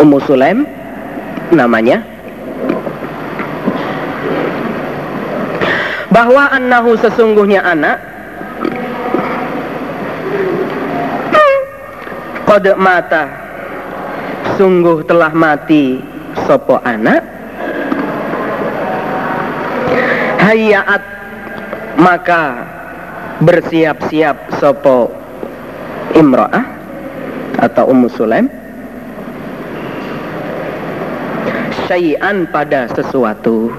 [0.00, 0.64] Ummu Sulaim
[1.52, 2.00] namanya
[6.20, 7.96] bahwa annahu sesungguhnya anak
[12.44, 13.24] qad mata
[14.60, 15.96] sungguh telah mati
[16.44, 17.24] sopo anak.
[20.44, 21.00] Hayat
[21.96, 22.68] maka
[23.40, 25.08] bersiap-siap sopo
[26.12, 26.68] imro'ah
[27.64, 28.44] atau Ummu Sulaim.
[31.88, 33.72] Syai'an pada sesuatu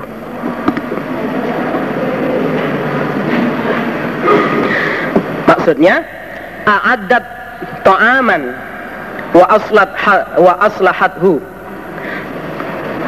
[5.61, 6.01] maksudnya
[6.65, 7.21] a'addat
[7.85, 8.49] ta'aman
[9.37, 9.93] wa aslat
[10.41, 11.37] wa aslahathu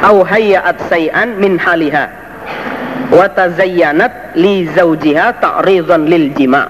[0.05, 2.13] au hayyat say'an min haliha
[3.09, 6.69] wa tazayyanat li zawjiha ta'ridan lil jima'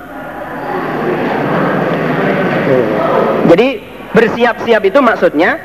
[3.52, 3.84] jadi
[4.16, 5.60] bersiap-siap itu maksudnya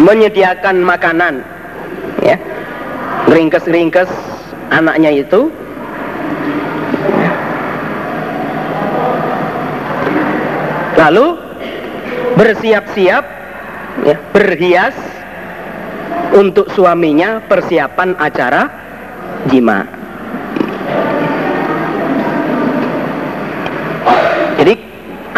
[0.00, 1.44] menyediakan makanan
[2.24, 2.40] ya.
[3.28, 4.08] Ringkes-ringkes
[4.72, 5.52] anaknya itu
[10.98, 11.38] lalu
[12.34, 13.24] bersiap-siap
[14.02, 14.94] ya, berhias
[16.34, 18.66] untuk suaminya persiapan acara
[19.46, 19.86] jima
[24.58, 24.74] jadi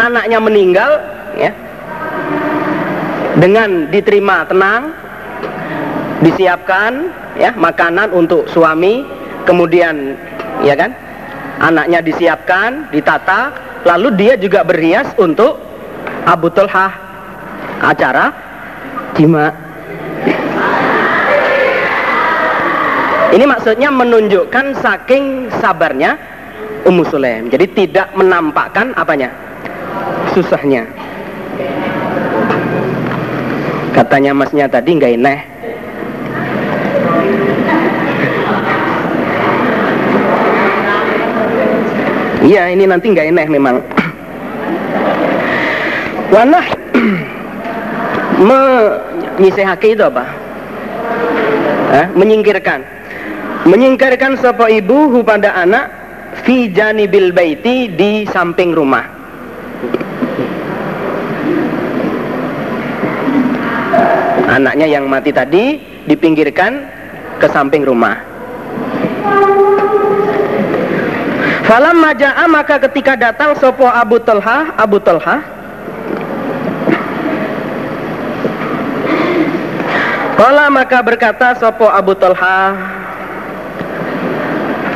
[0.01, 0.91] anaknya meninggal
[1.37, 1.53] ya
[3.37, 4.91] dengan diterima tenang
[6.25, 9.05] disiapkan ya makanan untuk suami
[9.45, 10.17] kemudian
[10.65, 10.93] ya kan
[11.61, 15.57] anaknya disiapkan ditata lalu dia juga berhias untuk
[16.25, 17.09] Abu Tulhah.
[17.81, 18.29] Acara
[19.17, 19.49] jima
[23.31, 26.13] ini maksudnya menunjukkan saking sabarnya
[26.85, 27.49] Ummu Sulaim.
[27.49, 29.33] Jadi tidak menampakkan apanya?
[30.35, 30.85] Susahnya.
[33.97, 35.50] Katanya masnya tadi nggak enak
[42.41, 43.77] Iya ini nanti nggak enak memang.
[46.33, 46.65] Wanah
[48.49, 50.25] menyisihake itu apa?
[51.91, 52.81] Eh, menyingkirkan.
[53.69, 55.85] Menyingkirkan sebuah ibu pada anak
[56.41, 59.05] fi janibil baiti di samping rumah.
[64.49, 65.77] Anaknya yang mati tadi
[66.09, 66.89] dipinggirkan
[67.37, 68.30] ke samping rumah.
[71.71, 75.39] Falam maja'a maka ketika datang sopo Abu Talha, Abu Talha?
[80.35, 82.75] Kala maka berkata sopo Abu Talha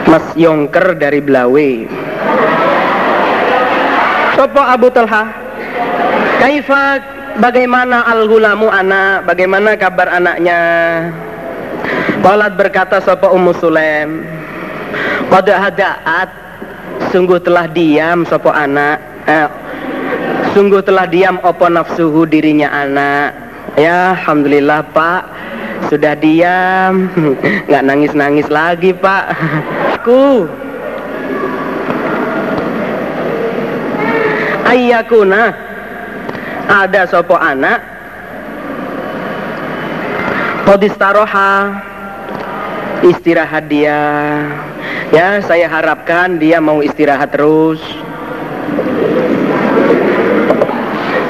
[0.04, 1.88] Mas Yongker dari Blawe
[4.36, 5.32] Sopo Abu Talha
[6.44, 7.00] Kaifa
[7.40, 9.24] bagaimana al-gulamu anak?
[9.24, 10.60] Bagaimana kabar anaknya?
[12.20, 14.28] Qalat berkata sopo Ummu Sulaim
[15.32, 16.45] Qad hadaat
[17.12, 18.98] sungguh telah diam sopo anak.
[19.26, 19.48] Eh,
[20.54, 23.30] sungguh telah diam opo nafsuhu dirinya anak.
[23.76, 25.24] Ya alhamdulillah pak.
[25.92, 27.12] Sudah diam.
[27.68, 29.36] Nggak nangis nangis lagi pak.
[30.02, 30.48] Aku
[34.68, 35.56] ayyakuna.
[36.66, 37.80] Ada sopo anak.
[40.66, 41.78] Kodistaroha
[43.06, 44.02] istirahat dia
[45.14, 47.78] Ya, saya harapkan dia mau istirahat terus.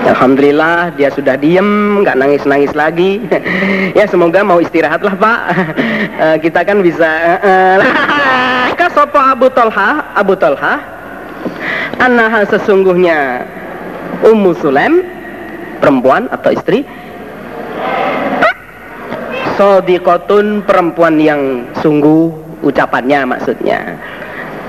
[0.05, 3.19] Alhamdulillah dia sudah diem, nggak nangis-nangis lagi.
[3.99, 5.39] ya semoga mau istirahat lah pak.
[6.17, 7.09] uh, kita kan bisa.
[7.43, 7.77] Uh,
[8.79, 10.79] Kasopo Abu Talha, Abu Talha,
[11.99, 13.43] Anaha sesungguhnya
[14.23, 15.03] Ummu Sulaim,
[15.83, 16.87] perempuan atau istri,
[19.55, 22.31] Sodikotun perempuan yang sungguh
[22.63, 23.95] ucapannya maksudnya.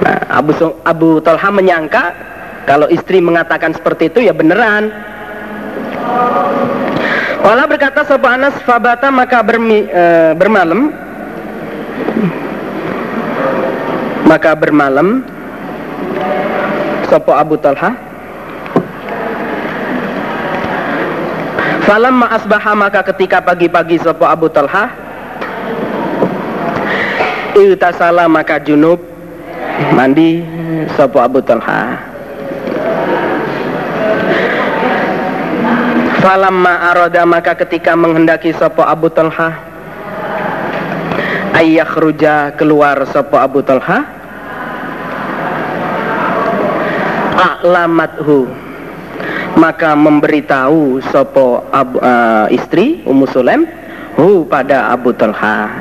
[0.03, 0.53] Nah, Abu
[0.87, 2.15] Abu Talha menyangka
[2.67, 4.91] kalau istri mengatakan seperti itu ya beneran.
[7.47, 10.91] Wala berkata Sopo Anas Fabata maka bermi, e, bermalam
[14.27, 15.23] maka bermalam
[17.07, 17.95] Sopo Abu Talha
[21.87, 24.91] Falam asbaha maka ketika pagi-pagi Sopo Abu Talha
[27.57, 29.01] Iltasala maka junub
[29.97, 30.45] mandi
[30.97, 31.97] sopo Abu Talha.
[36.21, 39.57] Falamma aroda maka ketika menghendaki sopo Abu Talha
[41.57, 44.05] ayah ruja keluar sopo Abu Talha
[47.37, 48.66] A'lamathu
[49.57, 53.65] maka memberitahu sopo abu, uh, istri Ummu Sulaim
[54.21, 55.73] hu pada Abu Talha.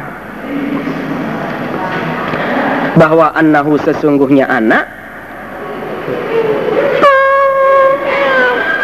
[2.96, 4.88] Bahwa annahu sesungguhnya anak.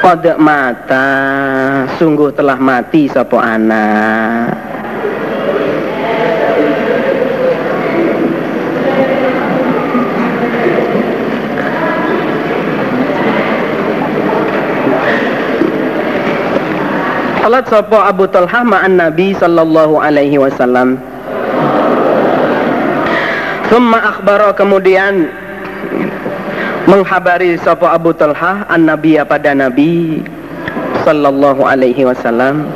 [0.02, 1.08] Qad mata
[1.96, 4.71] sungguh telah mati sopo anak
[17.52, 20.96] Salat sopo Abu Talha ma'an Nabi sallallahu alaihi wasallam.
[23.68, 25.28] Summa akhbaro kemudian
[26.88, 30.24] menghabari sapa Abu Talha an Nabi pada Nabi
[31.04, 32.72] sallallahu alaihi wasallam.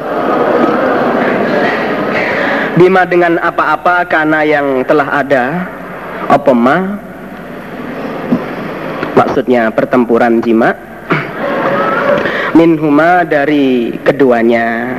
[2.75, 5.71] Bima dengan apa-apa karena yang telah ada
[6.27, 6.99] apa ma?
[9.15, 10.75] Maksudnya pertempuran jima
[12.55, 14.95] minhuma dari keduanya.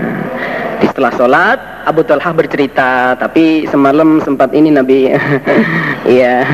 [0.84, 5.10] Setelah sholat Abu Talha bercerita tapi semalam sempat ini Nabi.
[6.06, 6.46] Iya.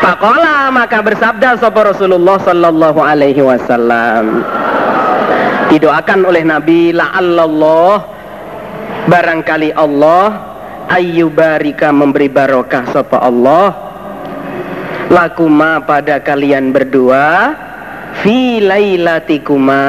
[0.00, 4.40] Pakola maka bersabda sopo Rasulullah Sallallahu Alaihi Wasallam.
[5.68, 8.00] Didoakan oleh Nabi la Allah
[9.04, 10.32] barangkali Allah
[10.88, 13.76] ayyubarika memberi barokah sopo Allah.
[15.12, 17.52] Lakuma pada kalian berdua
[18.18, 19.84] fi lailatikuma.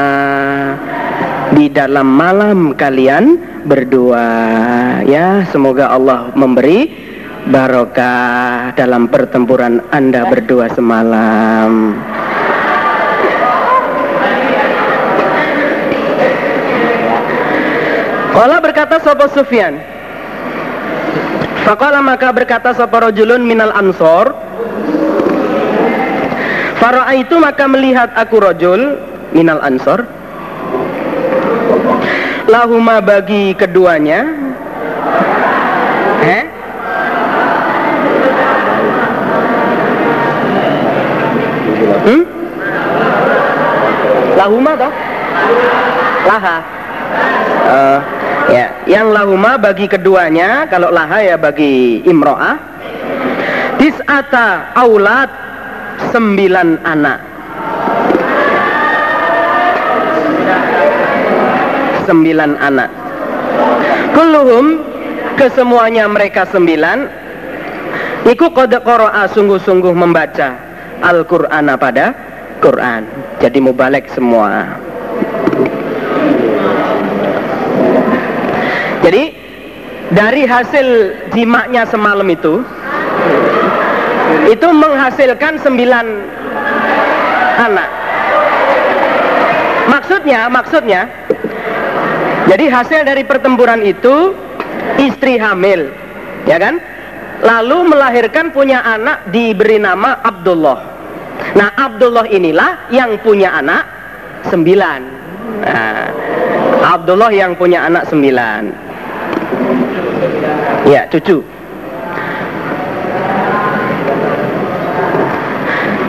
[1.51, 3.36] Di dalam malam kalian
[3.67, 4.24] berdua
[5.03, 6.88] ya semoga Allah memberi
[7.51, 11.99] barokah dalam pertempuran Anda berdua semalam.
[18.32, 19.78] Kala berkata Sopo Sufyan
[21.61, 24.34] Fakala maka berkata Sopo Rojulun minal ansor
[26.82, 28.98] Faro'a itu maka melihat aku rojul
[29.38, 30.02] minal ansor
[32.50, 34.26] Lahuma bagi keduanya
[36.26, 36.44] Eh?
[42.02, 42.24] Hmm?
[44.34, 44.94] Lahuma toh?
[46.26, 46.58] Laha
[47.70, 48.00] uh,
[48.50, 48.74] ya.
[48.90, 52.58] Yang lahuma bagi keduanya Kalau laha ya bagi imro'ah
[53.82, 55.51] disata aulat
[56.10, 57.20] sembilan anak.
[62.10, 62.89] Sembilan anak.
[64.18, 64.66] Kulluhum
[65.38, 67.22] kesemuanya mereka sembilan
[68.22, 70.54] Iku kode qara'a sungguh-sungguh membaca
[71.02, 72.14] Al-Qur'an pada
[72.62, 73.02] Quran.
[73.41, 74.78] Jadi mubalek semua.
[79.02, 79.34] Jadi
[80.14, 80.88] dari hasil
[81.34, 82.62] jimaknya semalam itu
[84.48, 86.06] itu menghasilkan sembilan
[87.62, 87.90] anak.
[89.92, 91.02] Maksudnya, maksudnya
[92.48, 94.36] jadi hasil dari pertempuran itu
[95.00, 95.92] istri hamil,
[96.48, 96.80] ya kan?
[97.42, 100.80] lalu melahirkan punya anak diberi nama Abdullah.
[101.58, 103.84] Nah Abdullah inilah yang punya anak
[104.48, 105.02] sembilan.
[105.62, 106.06] Nah,
[106.82, 108.64] Abdullah yang punya anak sembilan.
[110.86, 111.42] Ya cucu.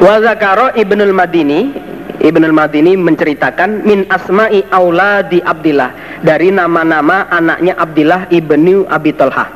[0.03, 1.71] Wazakaro Ibnul Madini
[2.23, 9.47] Ibnul Madini menceritakan min asma'i auladi Abdillah dari nama-nama anaknya Abdillah ibnu Abi Talha.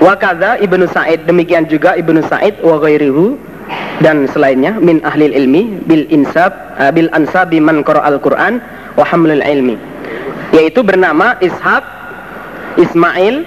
[0.00, 3.36] Wakada Ibnu Sa'id demikian juga Ibnu Sa'id wa ghairihu
[4.04, 8.60] dan selainnya min ahli ilmi bil insab uh, bil ansabi man al Quran
[8.96, 9.76] wa hamlil ilmi
[10.52, 11.84] yaitu bernama Ishaq
[12.80, 13.44] Ismail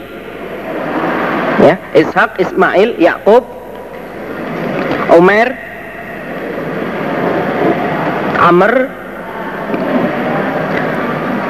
[1.62, 3.44] ya Ishaq Ismail Yakub
[5.14, 5.67] Umar
[8.38, 8.74] Amr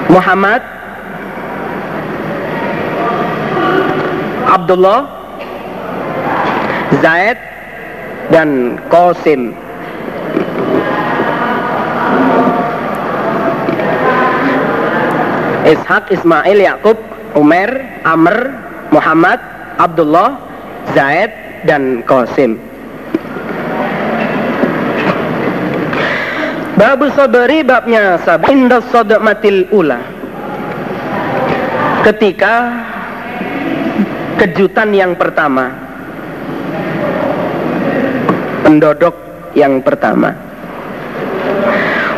[0.08, 0.64] Muhammad
[4.48, 5.02] Abdullah
[7.04, 7.38] Zaid
[8.32, 9.52] dan Qasim
[15.68, 16.96] Ishak, Ismail, Yakub,
[17.36, 17.68] Umar,
[18.08, 18.56] Amr,
[18.88, 19.36] Muhammad,
[19.76, 20.40] Abdullah,
[20.96, 21.28] Zaid
[21.68, 22.56] dan Qasim.
[26.78, 29.98] Babu sabari babnya sab inda sadmatil ula.
[32.06, 32.70] Ketika
[34.38, 35.74] kejutan yang pertama
[38.62, 39.16] pendodok
[39.58, 40.32] yang pertama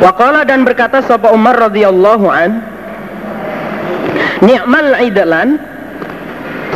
[0.04, 2.60] Waqala dan berkata sapa Umar radhiyallahu an
[4.44, 5.60] Ni'mal idalan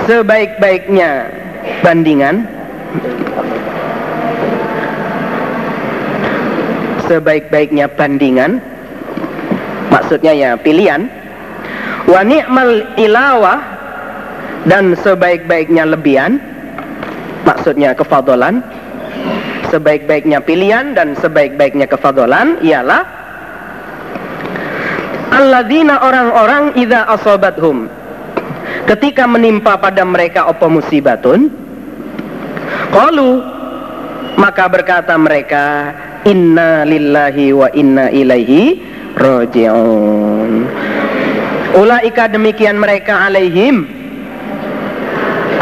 [0.07, 1.31] sebaik-baiknya
[1.79, 2.47] bandingan
[7.14, 8.57] sebaik-baiknya bandingan.
[9.93, 11.05] Maksudnya ya pilihan.
[12.09, 13.61] Wa ni'mal ilawah
[14.66, 16.41] dan sebaik-baiknya lebihan.
[17.45, 18.66] Maksudnya kefadolan.
[19.70, 23.05] Sebaik-baiknya pilihan dan sebaik-baiknya kefadolan ialah
[25.34, 27.89] alladzina orang-orang idza asabathum.
[28.86, 31.49] Ketika menimpa pada mereka apa musibatun?
[32.93, 33.41] Qalu
[34.38, 35.93] maka berkata mereka
[36.24, 38.80] inna lillahi wa inna ilaihi
[39.15, 40.51] rajiun.
[41.74, 43.88] Ulaika demikian mereka alaihim.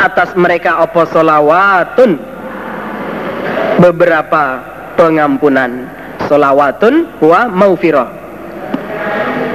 [0.01, 2.17] Atas mereka apa solawatun?
[3.81, 4.61] Beberapa
[4.97, 5.87] pengampunan.
[6.29, 8.09] Solawatun wa maufirah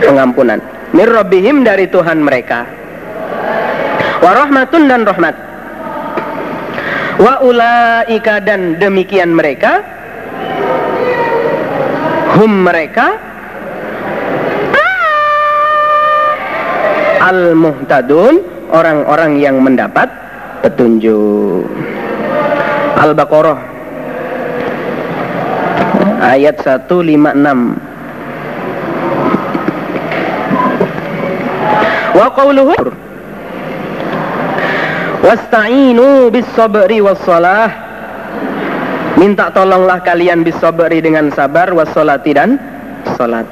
[0.03, 0.61] pengampunan.
[0.93, 2.67] Mirrobihim dari Tuhan mereka.
[4.23, 5.35] Warahmatun dan rahmat.
[7.17, 9.96] Wa ulaika dan demikian mereka
[12.37, 13.17] hum mereka?
[17.27, 20.07] Al muhtadun orang-orang yang mendapat
[20.63, 21.67] petunjuk.
[22.97, 23.77] Al-Baqarah
[26.27, 27.77] ayat 156
[32.17, 32.77] wa qawluhu
[35.21, 37.86] wasta'inu bis sabri was salah
[39.17, 42.61] minta tolonglah kalian bis sabri dengan sabar was salati dan
[43.17, 43.49] salat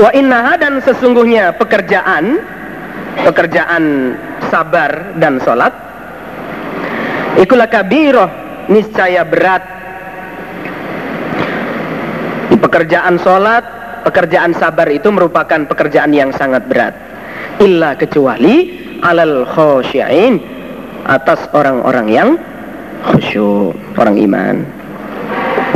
[0.00, 2.40] wa innaha dan sesungguhnya pekerjaan
[3.24, 4.16] pekerjaan
[4.48, 5.72] sabar dan salat
[7.38, 9.64] ikulah kabiroh niscaya berat.
[12.58, 13.64] Pekerjaan sholat
[14.04, 16.94] pekerjaan sabar itu merupakan pekerjaan yang sangat berat.
[17.62, 20.42] Illa kecuali alal khosyain
[21.06, 22.28] atas orang-orang yang
[23.04, 24.56] khusyuk orang iman.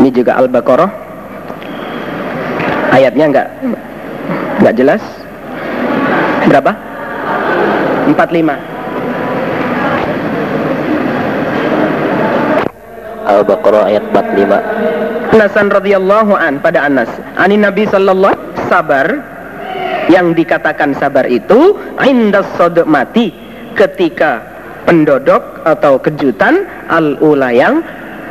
[0.03, 0.91] Ini juga al-baqarah.
[2.93, 3.49] Ayatnya enggak
[4.61, 5.03] enggak jelas.
[6.49, 6.75] Berapa?
[8.13, 8.73] 45
[13.23, 17.09] Al-Baqarah ayat 45 Anasan radhiyallahu an pada Anas.
[17.41, 19.09] Ani Nabi sallallahu sabar.
[20.13, 22.45] Yang dikatakan sabar itu indas
[22.85, 23.33] mati.
[23.73, 24.52] Ketika
[24.85, 27.83] pendodok atau kejutan al-ula yang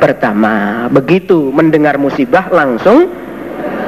[0.02, 0.86] pertama.
[0.90, 3.08] Begitu mendengar musibah langsung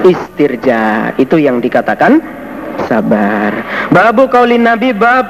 [0.07, 1.13] istirja.
[1.19, 2.23] Itu yang dikatakan
[2.87, 3.51] sabar.
[3.91, 5.27] Babu kaulin Nabi bab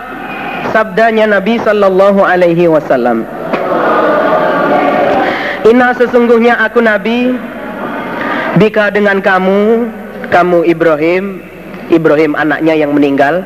[0.74, 3.24] sabdanya Nabi sallallahu alaihi wasallam.
[5.64, 7.32] Inna sesungguhnya aku Nabi
[8.60, 9.88] Bika dengan kamu
[10.28, 11.40] Kamu Ibrahim
[11.88, 13.44] Ibrahim anaknya yang meninggal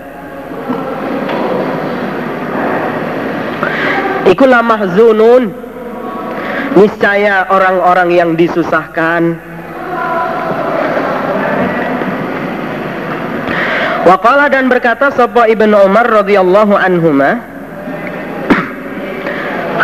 [4.29, 5.51] Ikulah mahzunun
[6.77, 9.41] Niscaya orang-orang yang disusahkan
[14.09, 17.59] Waqala dan berkata Sopo Ibnu Umar radhiyallahu anhumah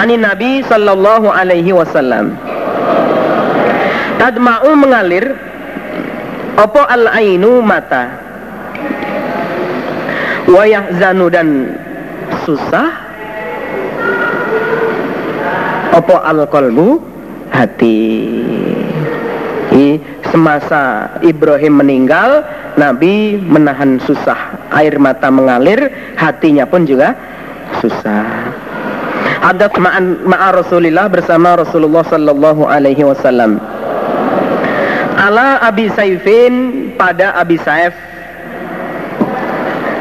[0.01, 2.33] ani Nabi sallallahu alaihi wasallam.
[4.17, 5.37] Tadma'u mengalir
[6.57, 8.17] opo al-ainu mata.
[10.49, 11.77] Wayah zanu dan
[12.49, 13.04] susah
[15.95, 16.99] opo al-qalbu
[17.55, 17.99] hati.
[19.75, 19.99] I,
[20.31, 22.47] semasa Ibrahim meninggal,
[22.79, 27.15] Nabi menahan susah, air mata mengalir, hatinya pun juga
[27.83, 28.55] susah
[29.45, 33.61] ada ma'an ma'a Rasulillah bersama Rasulullah sallallahu alaihi wasallam.
[35.21, 36.53] Ala Abi Saifin
[36.97, 37.93] pada Abi Saif.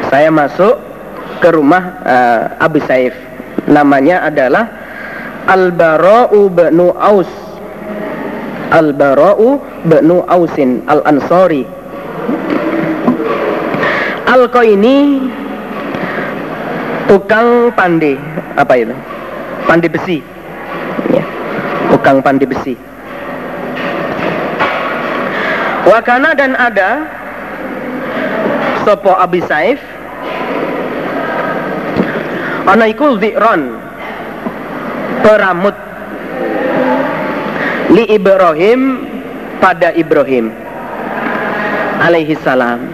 [0.08, 0.80] Saya masuk
[1.44, 3.12] ke rumah uh, Abi Saif.
[3.68, 4.64] Namanya adalah
[5.44, 7.28] Al-Bara'u bin Aus.
[8.72, 11.64] Al-Bara'u bin Ausin Al-Ansari.
[14.24, 15.20] Alko ini
[17.06, 18.16] tukang pandai
[18.56, 18.96] apa itu?
[19.68, 20.18] Pandi besi
[21.12, 21.24] ya.
[21.92, 22.74] tukang pandi besi
[25.84, 27.04] wakana dan ada
[28.82, 29.80] sopo Abi Saif
[32.64, 33.76] ana iku zikron
[35.24, 35.72] peramut
[37.88, 39.08] li Ibrahim
[39.64, 40.52] pada Ibrahim
[42.04, 42.92] alaihi salam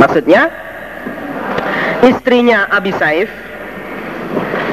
[0.00, 0.48] maksudnya
[2.00, 3.28] istrinya Abi Saif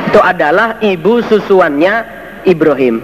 [0.10, 2.01] itu adalah ibu susuannya
[2.49, 2.97] Ibrahim.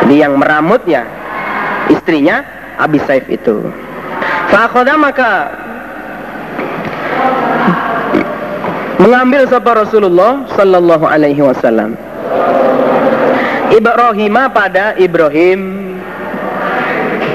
[0.00, 1.04] Jadi yang meramutnya
[1.92, 2.40] istrinya
[2.80, 3.68] Abi Saif itu.
[4.48, 5.32] Fakhoda maka
[8.98, 11.94] mengambil sapa Rasulullah Sallallahu Alaihi Wasallam.
[13.68, 15.60] Ibrahim pada Ibrahim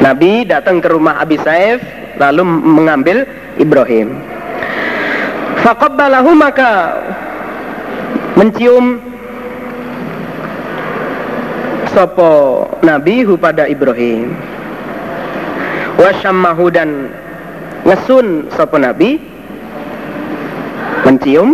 [0.03, 1.79] Nabi datang ke rumah Abi Saif
[2.19, 3.23] lalu mengambil
[3.55, 4.19] Ibrahim.
[5.63, 6.99] Faqabbalahu maka
[8.35, 8.99] mencium
[11.95, 14.35] sopo Nabi pada Ibrahim.
[15.99, 17.13] Wasyammahu dan
[17.85, 19.19] ngesun sopo Nabi
[21.05, 21.53] mencium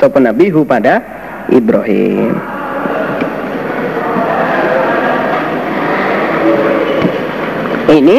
[0.00, 1.04] sopo Nabi hu pada
[1.52, 2.34] Ibrahim.
[7.90, 8.18] Ini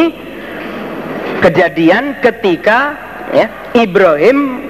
[1.40, 2.94] kejadian ketika
[3.32, 4.68] ya, Ibrahim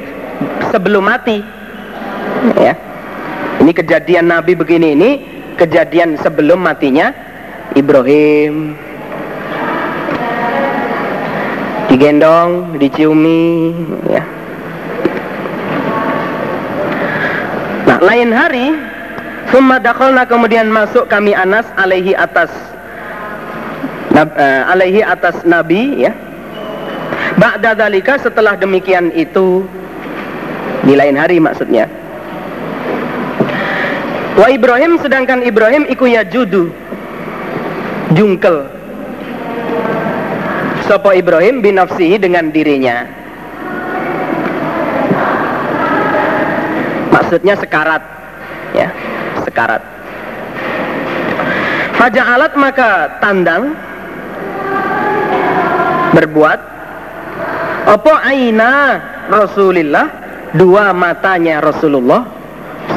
[0.69, 1.41] sebelum mati.
[2.57, 2.77] Ya.
[3.61, 5.09] Ini kejadian Nabi begini ini
[5.57, 7.13] kejadian sebelum matinya
[7.73, 8.77] Ibrahim.
[12.01, 13.77] Digendong, diciumi,
[14.09, 14.25] ya.
[17.85, 18.73] Nah, lain hari
[19.53, 19.77] Summa
[20.25, 22.49] kemudian masuk kami Anas alaihi atas
[24.17, 26.17] uh, alaihi atas nabi ya
[27.37, 29.61] Ba'da dalika setelah demikian itu
[30.81, 31.85] di lain hari maksudnya.
[34.41, 36.73] Wa Ibrahim sedangkan Ibrahim iku ya judu
[38.17, 38.80] jungkel.
[40.91, 43.07] Sopo Ibrahim binafsihi dengan dirinya.
[47.15, 48.03] Maksudnya sekarat.
[48.75, 48.91] Ya,
[49.47, 49.79] sekarat.
[51.95, 53.71] Faja'alat maka tandang.
[56.11, 56.59] Berbuat.
[57.87, 58.99] Apa aina
[59.31, 60.11] Rasulullah
[60.59, 62.27] dua matanya Rasulullah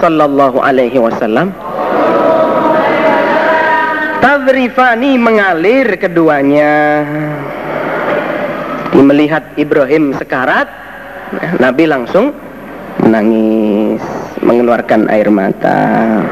[0.03, 1.55] sallallahu alaihi wasallam.
[4.19, 6.75] Tadrifani mengalir keduanya
[9.03, 10.71] melihat Ibrahim sekarat
[11.59, 12.31] Nabi langsung
[13.03, 13.99] menangis
[14.39, 16.23] mengeluarkan air mata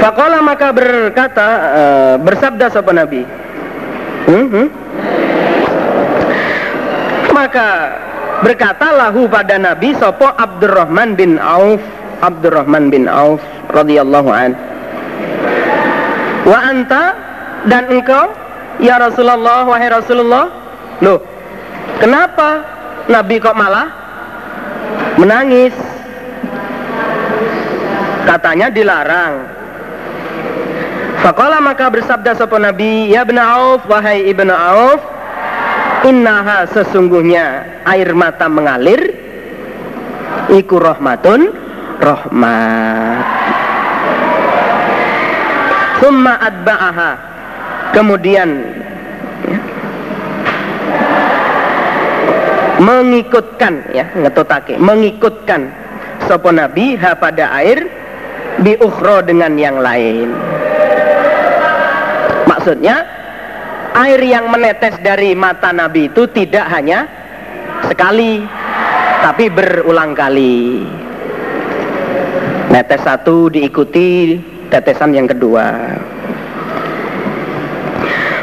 [0.00, 3.20] Fakola maka berkata uh, bersabda sopan Nabi.
[4.24, 4.68] Hmm, hmm?
[7.36, 7.68] maka
[8.40, 11.80] berkata lahu pada Nabi sopo Abdurrahman bin Auf
[12.24, 13.40] Abdurrahman bin Auf
[13.72, 14.56] radhiyallahu an
[16.50, 17.14] wa anta
[17.70, 18.34] dan engkau?
[18.82, 20.50] Ya Rasulullah wahai Rasulullah.
[20.98, 21.22] Loh
[22.02, 22.66] kenapa
[23.06, 23.86] Nabi kok malah
[25.14, 25.76] menangis?
[28.26, 29.34] Katanya dilarang.
[31.20, 35.04] Fakola maka bersabda sopo Nabi, Ya ibn Auf, wahai ibn Auf,
[36.08, 39.20] Innaha sesungguhnya air mata mengalir,
[40.48, 41.52] Iku rahmatun,
[42.00, 43.59] rahmat.
[46.00, 47.12] Summa adba'aha.
[47.92, 48.48] Kemudian
[52.80, 55.68] mengikutkan ya ngetotake mengikutkan
[56.24, 57.84] sopo nabi ha pada air
[58.64, 60.32] bi ukhro dengan yang lain
[62.60, 63.06] Maksudnya
[63.96, 67.08] air yang menetes dari mata Nabi itu tidak hanya
[67.88, 68.44] sekali
[69.24, 70.84] tapi berulang kali.
[72.68, 74.36] Netes satu diikuti
[74.70, 75.98] tetesan yang kedua.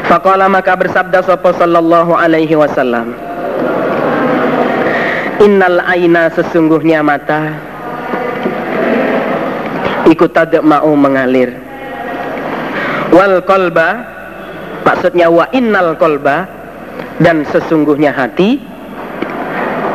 [0.06, 3.16] Faqala maka bersabda sapa sallallahu alaihi wasallam.
[5.42, 7.56] Innal aina sesungguhnya mata
[10.08, 10.32] ikut
[10.64, 11.52] mau mengalir
[13.12, 14.04] wal kolba
[14.84, 16.48] maksudnya wa innal kolba
[17.20, 18.56] dan sesungguhnya hati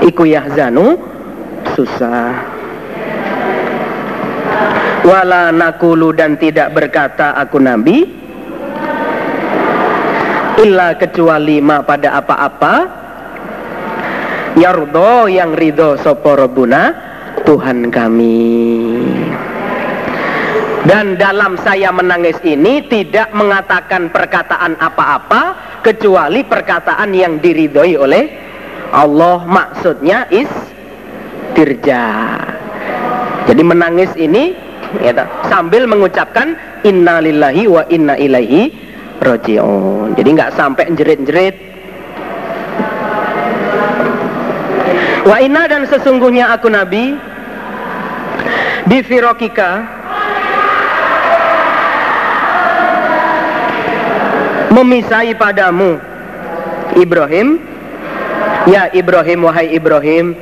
[0.05, 1.01] iku yahzanu
[1.73, 2.52] susah
[5.03, 8.07] wala nakulu dan tidak berkata aku nabi
[10.63, 12.73] illa kecuali ma pada apa-apa
[14.55, 16.95] yardo yang ridho soporobuna
[17.43, 18.47] Tuhan kami
[20.83, 28.27] dan dalam saya menangis ini tidak mengatakan perkataan apa-apa kecuali perkataan yang diridhoi oleh
[28.91, 29.47] Allah.
[29.47, 30.51] Maksudnya is
[31.55, 32.35] tirja.
[33.47, 36.53] Jadi menangis ini ya, sambil mengucapkan
[36.85, 38.69] inna lillahi wa inna ilaihi
[39.23, 40.13] rojiun.
[40.13, 41.55] Jadi nggak sampai jerit-jerit.
[45.23, 47.15] Wa inna dan sesungguhnya aku Nabi
[48.91, 49.87] bifirokika
[54.75, 55.95] memisahi padamu
[56.99, 57.63] Ibrahim
[58.63, 60.39] Ya Ibrahim wahai Ibrahim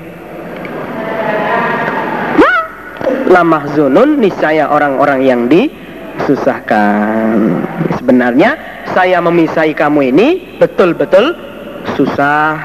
[3.31, 7.31] Lamahzunun niscaya orang-orang yang disusahkan.
[7.95, 8.59] Sebenarnya
[8.91, 11.39] saya memisahi kamu ini betul-betul
[11.95, 12.59] susah.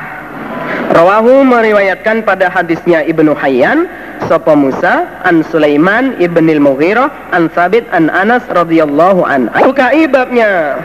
[0.91, 3.87] Rawahu meriwayatkan pada hadisnya Ibnu Hayyan
[4.27, 9.47] Sopo Musa an Sulaiman ibnil Mughirah an Sabit an Anas radhiyallahu an.
[9.55, 10.83] Buka ibabnya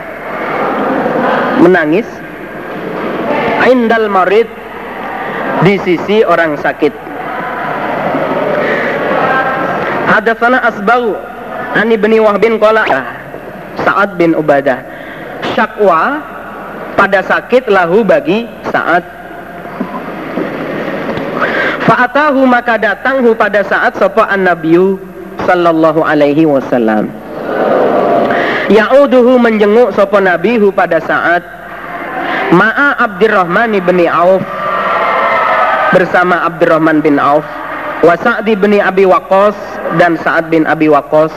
[1.58, 2.06] menangis.
[3.66, 4.46] Indal marid.
[5.62, 7.01] Di sisi orang sakit
[10.12, 11.16] Hadatsana asbau
[11.72, 12.84] an ibni Wahbin qala
[13.80, 14.84] Sa'ad bin Ubadah.
[15.56, 16.20] Syakwa
[17.00, 19.00] pada sakit lahu bagi saat
[21.88, 25.00] Fa'atahu maka datanghu pada saat sapa an-nabiyyu
[25.48, 27.10] sallallahu alaihi wasallam.
[28.70, 31.42] Ya'uduhu menjenguk sopo nabihu pada saat
[32.52, 34.44] Ma'a Abdurrahman bin Auf
[35.90, 37.44] bersama Abdurrahman bin Auf
[38.02, 39.54] wa Sa'd bin Abi Waqqas
[39.96, 41.32] dan Sa'ad bin Abi Waqqas.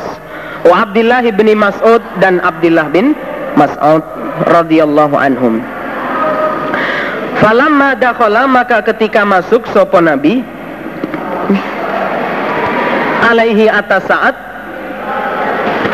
[0.66, 3.14] Wa Abdullah bin Mas'ud dan Abdullah bin
[3.54, 4.02] Mas'ud
[4.50, 5.62] radhiyallahu anhum.
[7.38, 10.42] Falamma dakhala maka ketika masuk sopo nabi
[13.30, 14.36] alaihi atas saat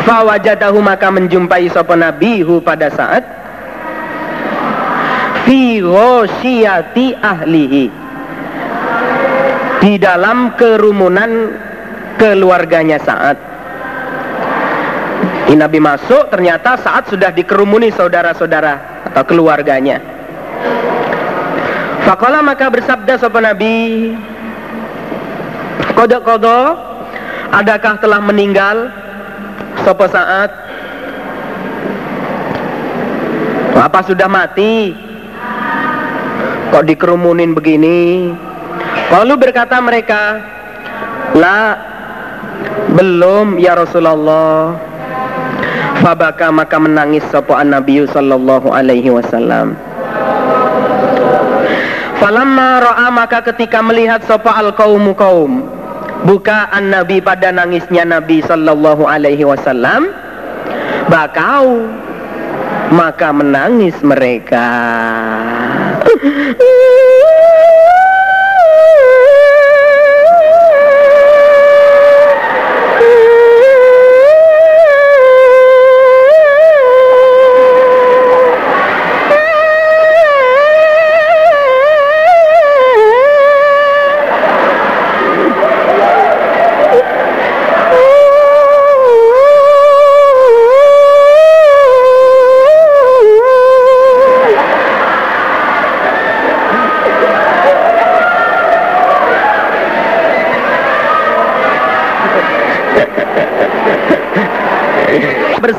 [0.01, 3.21] Fawajadahu maka menjumpai sapa nabi hu pada saat
[5.45, 5.77] fi
[7.21, 8.00] ahlihi
[9.81, 11.57] di dalam kerumunan
[12.21, 13.33] keluarganya saat
[15.49, 19.99] di Nabi masuk ternyata saat sudah dikerumuni saudara-saudara atau keluarganya.
[22.07, 24.09] Fakola maka bersabda sapa Nabi
[25.93, 26.73] Kodok kodok
[27.53, 28.89] Adakah telah meninggal
[29.85, 30.49] Sopo saat
[33.77, 34.93] Apa sudah mati?
[36.73, 38.29] Kok dikerumunin begini
[39.11, 40.39] Lalu berkata mereka
[41.35, 41.75] La
[42.95, 44.75] Belum ya Rasulullah.
[46.01, 49.77] Fabaka maka menangis Sopo an Nabi Sallallahu alaihi wasallam.
[52.17, 55.65] Falamma ra'a maka ketika melihat Sopo al kaumu kaum
[56.25, 60.13] bukaan Nabi pada nangisnya Nabi Sallallahu Alaihi Wasallam
[61.09, 61.89] bakau
[62.93, 64.69] maka menangis mereka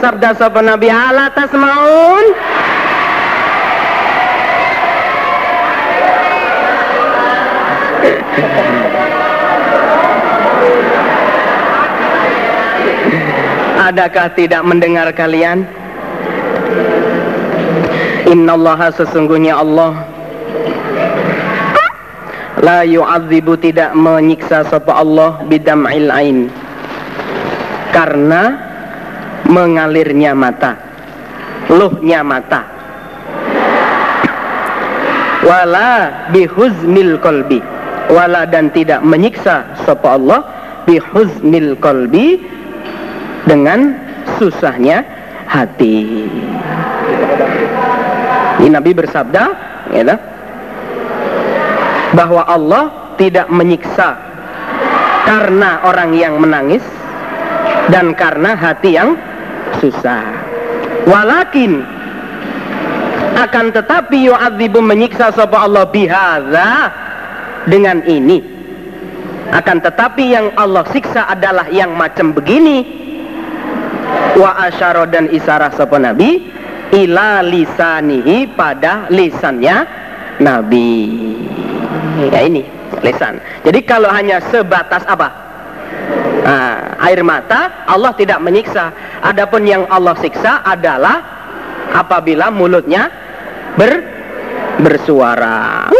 [0.02, 2.26] bersabda sapa Nabi ala tasmaun
[13.82, 15.62] Adakah tidak mendengar kalian?
[18.26, 20.02] Innallaha sesungguhnya Allah.
[22.58, 26.50] La yu'adzibu tidak menyiksa sapa Allah bidam'il ain.
[27.94, 28.71] Karena
[29.52, 30.72] mengalirnya mata.
[31.68, 32.64] Luhnya mata.
[35.42, 37.58] Wala bihuznil kolbi
[38.14, 40.40] Wala dan tidak menyiksa sapa Allah
[40.86, 42.38] bihuznil kolbi
[43.42, 43.98] Dengan
[44.38, 45.02] susahnya
[45.50, 46.24] hati.
[48.62, 49.42] Ini Nabi bersabda
[49.90, 50.14] ya,
[52.14, 54.14] bahwa Allah tidak menyiksa
[55.26, 56.84] karena orang yang menangis
[57.90, 59.18] dan karena hati yang
[59.80, 60.24] susah.
[61.06, 61.82] Walakin
[63.32, 66.92] akan tetapi yu'adzibu menyiksa sapa Allah bihadza
[67.66, 68.44] dengan ini.
[69.52, 73.02] Akan tetapi yang Allah siksa adalah yang macam begini.
[74.36, 76.40] Wa asyara dan isarah sapa Nabi
[76.92, 79.84] ila lisanihi pada lisannya
[80.40, 80.92] Nabi.
[82.32, 82.62] Ya ini
[83.02, 83.42] lisan.
[83.66, 85.41] Jadi kalau hanya sebatas apa?
[86.42, 88.90] Nah, air mata Allah tidak menyiksa.
[89.22, 91.22] Adapun yang Allah siksa adalah
[91.94, 93.06] apabila mulutnya
[93.78, 94.02] ber
[94.82, 95.86] bersuara.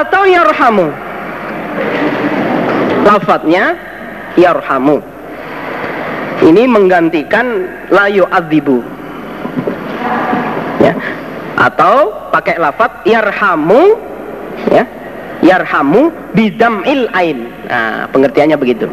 [0.00, 0.88] Atau yarhamu.
[3.04, 3.76] Lafadznya
[4.36, 5.04] yarhamu.
[6.40, 8.80] Ini menggantikan layu adzibu.
[11.60, 14.00] Atau pakai lafadz yarhamu
[14.72, 14.84] ya.
[15.40, 17.48] Yarhamu bidamil ain.
[17.64, 18.88] Nah, pengertiannya begitu.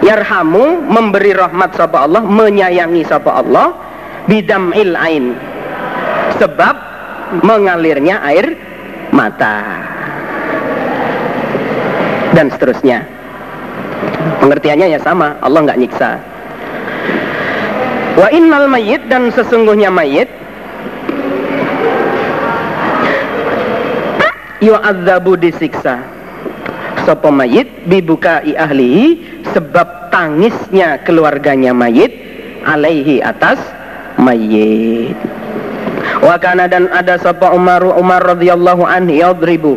[0.00, 3.76] Yarhamu memberi rahmat sapa Allah, menyayangi sapa Allah
[4.24, 5.36] bidamil ain.
[6.40, 6.76] Sebab
[7.44, 8.56] mengalirnya air
[9.12, 9.60] mata.
[12.32, 13.04] Dan seterusnya.
[14.40, 16.10] Pengertiannya ya sama, Allah nggak nyiksa.
[18.16, 20.32] Wa innal mayit dan sesungguhnya mayit
[24.60, 26.04] yu'adzabu disiksa.
[27.08, 32.12] Sapa mayit bibukai ahlihi sebab tangisnya keluarganya mayit
[32.62, 33.56] alaihi atas
[34.20, 35.16] mayit.
[36.20, 39.72] Wa kana dan ada sapa Umar Umar radhiyallahu anhu yadribu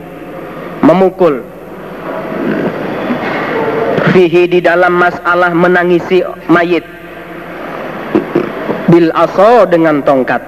[0.83, 1.47] memukul.
[4.13, 6.85] Fihi di dalam masalah menangisi mayit.
[8.91, 10.43] Bil aso dengan tongkat.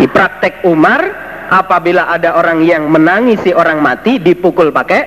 [0.00, 1.22] Di praktek Umar
[1.52, 5.04] apabila ada orang yang menangisi orang mati dipukul pakai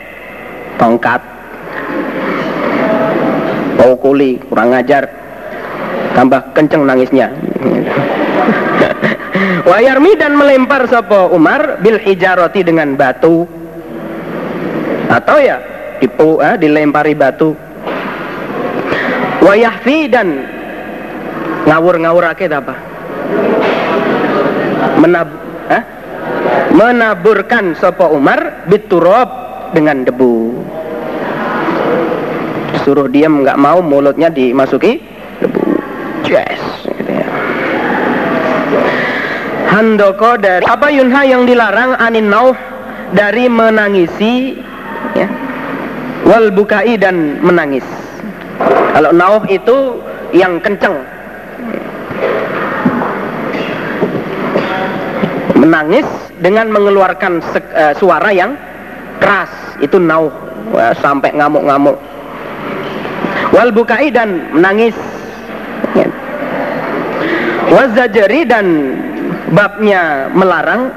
[0.78, 1.22] tongkat.
[3.82, 5.10] Pukuli kurang ajar.
[6.14, 7.34] Tambah kenceng nangisnya.
[9.70, 13.50] Wayarmi dan melempar sopo Umar bil hijaroti dengan batu.
[15.12, 15.60] Atau ya
[16.00, 17.52] dipu, eh, dilempari batu.
[19.44, 20.28] Wayahfi dan
[21.66, 22.74] ngawur-ngawur akid apa
[25.02, 25.28] menab
[25.70, 25.84] eh?
[26.76, 29.32] Menaburkan sopo Umar biturob
[29.72, 30.60] dengan debu.
[32.84, 35.00] Suruh diam nggak mau mulutnya dimasuki
[35.40, 35.64] debu.
[36.28, 37.28] Yes gitu ya.
[39.72, 42.56] handoko dari apa yunha yang dilarang anin nauh
[43.12, 44.56] dari menangisi
[45.16, 45.28] ya?
[46.26, 47.86] Wal bukai dan menangis.
[48.96, 50.02] Kalau nauh itu
[50.34, 50.98] yang kenceng.
[55.56, 56.08] Menangis
[56.46, 58.54] dengan mengeluarkan uh, suara yang
[59.18, 59.50] keras.
[59.82, 60.30] Itu nauh
[60.70, 61.98] Wah, sampai ngamuk-ngamuk.
[63.50, 64.94] Wal bukai dan menangis.
[65.98, 66.06] Ya.
[67.72, 68.66] wazajari dan
[69.54, 70.94] babnya melarang.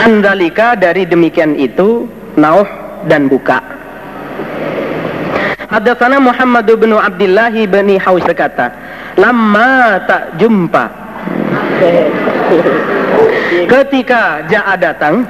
[0.00, 2.08] Andalika dari demikian itu
[2.40, 2.64] nauh
[3.04, 3.60] dan buka.
[5.70, 8.74] Hadatsana Muhammad bin Abdullah bin Haus berkata,
[9.20, 10.84] "Lama tak jumpa."
[13.68, 15.22] Ketika Ja'a datang,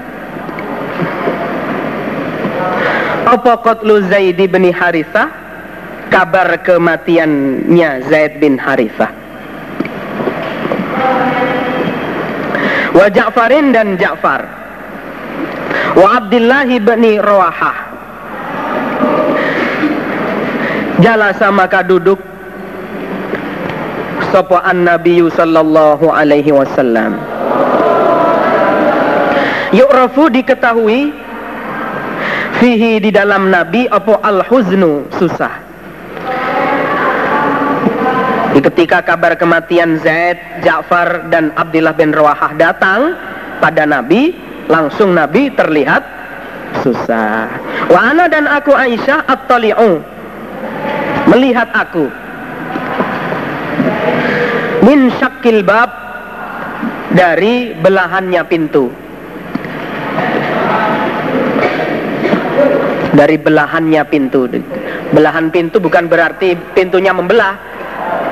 [3.26, 5.28] apa qatlu Zaid bin Harithah?
[6.10, 9.10] Kabar kematiannya Zaid bin Harithah.
[12.90, 14.42] Wa Ja'farin dan Ja'far.
[15.94, 17.90] Wa Abdullah bin Rawahah
[21.00, 22.20] jalasa maka duduk
[24.31, 27.19] sapa an Nabi sallallahu alaihi wasallam.
[29.70, 31.15] Yu'rafu diketahui
[32.59, 35.70] fihi di dalam nabi apa al huznu susah
[38.59, 40.36] ketika kabar kematian Zaid,
[40.66, 43.15] Ja'far dan Abdullah bin Rawahah datang
[43.62, 44.35] pada Nabi,
[44.66, 46.02] langsung Nabi terlihat
[46.82, 47.47] susah.
[47.86, 50.02] Wa ana dan aku Aisyah at-tali'u
[51.31, 52.11] melihat aku
[54.85, 55.91] min syakil bab
[57.12, 58.89] dari belahannya pintu.
[63.11, 64.47] Dari belahannya pintu.
[65.11, 67.59] Belahan pintu bukan berarti pintunya membelah.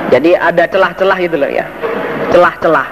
[0.09, 1.67] Jadi ada celah-celah gitu loh ya.
[2.31, 2.89] Celah-celah.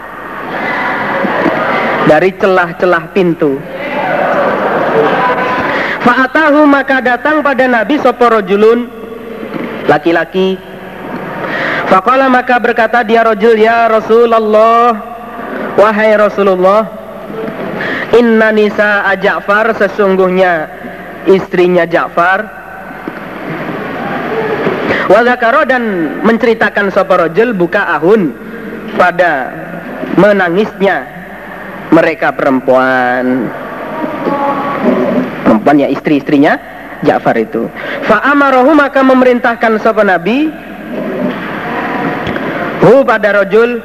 [2.06, 3.56] Dari celah-celah pintu.
[6.06, 8.78] Fa'atahu maka datang pada Nabi soporojulun
[9.90, 10.58] laki-laki.
[11.86, 14.96] Faqala maka berkata dia rojul ya Rasulullah
[15.78, 16.82] wahai Rasulullah
[18.16, 20.66] Inna nisa Ja'far sesungguhnya
[21.30, 22.66] istrinya Ja'far
[25.06, 25.82] Wazakaro dan
[26.26, 28.34] menceritakan soporojul buka ahun
[28.98, 29.54] pada
[30.18, 31.06] menangisnya
[31.94, 33.46] mereka perempuan
[35.46, 36.58] perempuan ya istri-istrinya
[37.06, 37.68] Ja'far itu.
[38.08, 40.48] Fa'amarohu maka memerintahkan sapa Nabi
[42.86, 43.82] hu pada rojul.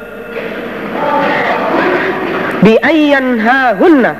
[2.62, 3.42] Bi ayyan
[3.82, 4.14] hunna.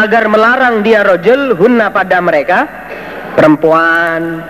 [0.00, 2.64] Agar melarang dia rojul hunna pada mereka.
[3.36, 4.40] Perempuan.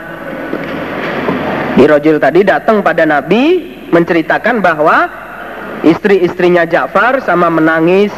[1.74, 5.10] Di rojul tadi datang pada Nabi menceritakan bahwa
[5.82, 8.12] istri-istrinya Ja'far sama menangis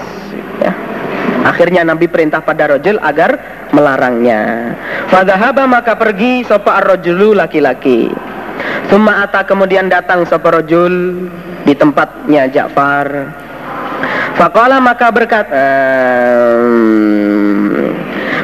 [0.59, 0.73] ya.
[1.47, 3.39] akhirnya Nabi perintah pada rojul agar
[3.71, 4.73] melarangnya.
[5.09, 8.11] Fadhahaba maka pergi sopa ar-rojulu laki-laki
[8.93, 11.27] Summa ata kemudian datang sopa rojul
[11.65, 13.09] di tempatnya Ja'far.
[14.37, 15.65] Fakola maka berkata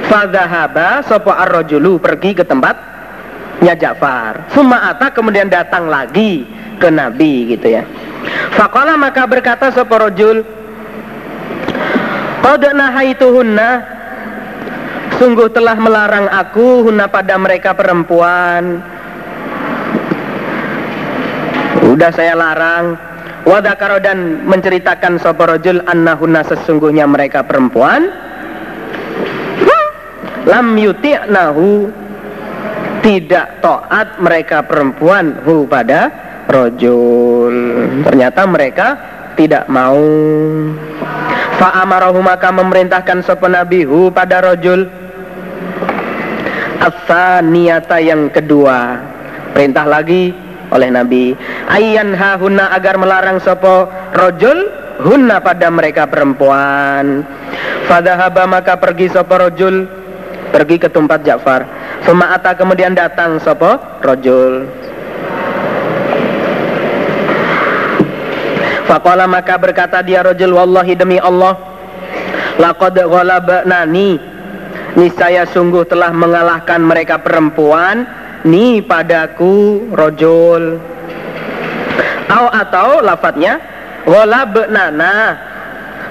[0.09, 4.49] Fadhahaba sopa ar-rojulu pergi ke tempatnya Ja'far.
[4.57, 6.49] Summa ata kemudian datang lagi
[6.81, 7.85] ke Nabi gitu ya.
[8.57, 10.43] Fakola maka berkata sopa rojul
[12.41, 13.71] Qad nahaituhunna
[15.19, 18.79] Sungguh telah melarang aku hunna pada mereka perempuan
[21.99, 22.95] Udah saya larang.
[23.43, 28.07] Wadakaro dan menceritakan soporojul annahunna sesungguhnya mereka perempuan.
[30.47, 31.91] Lam yuti'nahu.
[33.03, 36.11] Tidak taat mereka perempuan hu pada
[36.51, 37.55] rojul
[38.07, 38.87] Ternyata mereka
[39.35, 39.99] tidak mau.
[41.59, 44.87] Fa'amarahu maka memerintahkan sopan nabi hu pada rojul
[46.79, 49.03] Asa niata yang kedua.
[49.51, 51.37] Perintah lagi oleh Nabi.
[51.69, 53.89] Ayyan hahuna agar melarang sopo?
[54.17, 54.69] Rojul
[54.99, 57.23] Hunna pada mereka perempuan.
[57.87, 59.87] Fadahaba maka pergi sopo rojul?
[60.51, 61.63] Pergi ke tempat Ja'far.
[62.03, 63.79] Suma'ata kemudian datang sopo?
[64.03, 64.67] Rojul.
[68.91, 71.61] Faqala maka berkata dia rojul Wallahi demi Allah
[72.57, 74.17] Laqad ghalabnani
[74.97, 78.09] niscaya sungguh telah mengalahkan mereka perempuan
[78.49, 80.81] ni padaku rojul.
[82.33, 83.61] Au atau lafadznya
[84.73, 85.15] nana.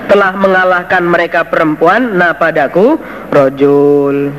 [0.07, 2.95] Telah mengalahkan mereka perempuan na padaku
[3.33, 4.31] rojul.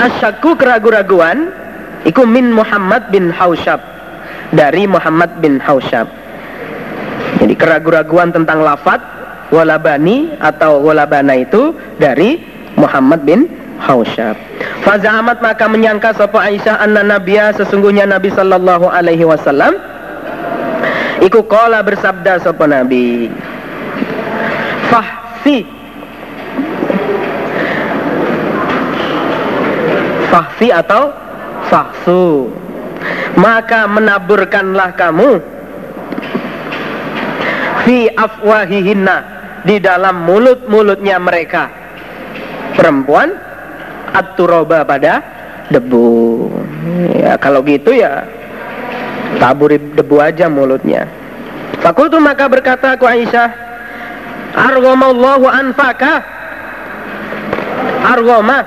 [0.00, 1.52] Asyaku keragu-raguan
[2.04, 3.80] Iku min Muhammad bin Haushab.
[4.52, 6.04] Dari Muhammad bin Haushab.
[7.40, 9.00] Jadi keragu-raguan tentang lafad
[9.48, 12.38] walabani atau walabana itu dari
[12.76, 13.48] Muhammad bin
[13.82, 14.36] Hausyab.
[14.84, 19.74] Fazahamat maka menyangka sopo Aisyah anna nabiya sesungguhnya Nabi sallallahu alaihi wasallam
[21.24, 23.32] iku kola bersabda sopo Nabi
[24.92, 25.64] Fahsi
[30.28, 31.10] Fahsi atau
[31.72, 32.52] Fahsu
[33.40, 35.40] Maka menaburkanlah kamu
[37.88, 39.16] Fi afwahihinna
[39.64, 41.72] di dalam mulut-mulutnya mereka
[42.76, 43.32] perempuan
[44.14, 45.20] aturoba pada
[45.74, 46.48] debu.
[47.18, 48.22] Ya kalau gitu ya
[49.42, 51.10] taburi debu aja mulutnya.
[51.82, 53.50] Fakultu maka berkata aku Aisyah
[54.54, 56.22] argomallahu anfaka.
[58.04, 58.62] Argoma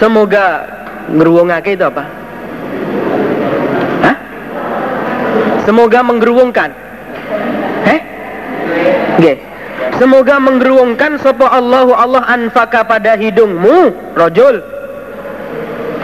[0.00, 0.64] semoga
[1.12, 2.04] ngeruwungake itu apa?
[4.02, 4.16] Hah?
[5.68, 6.70] semoga menggeruwungkan
[7.86, 8.00] eh
[9.20, 9.55] Nggih.
[9.96, 14.60] Semoga menggeruungkan sapa Allahu Allah anfaka pada hidungmu, rojul.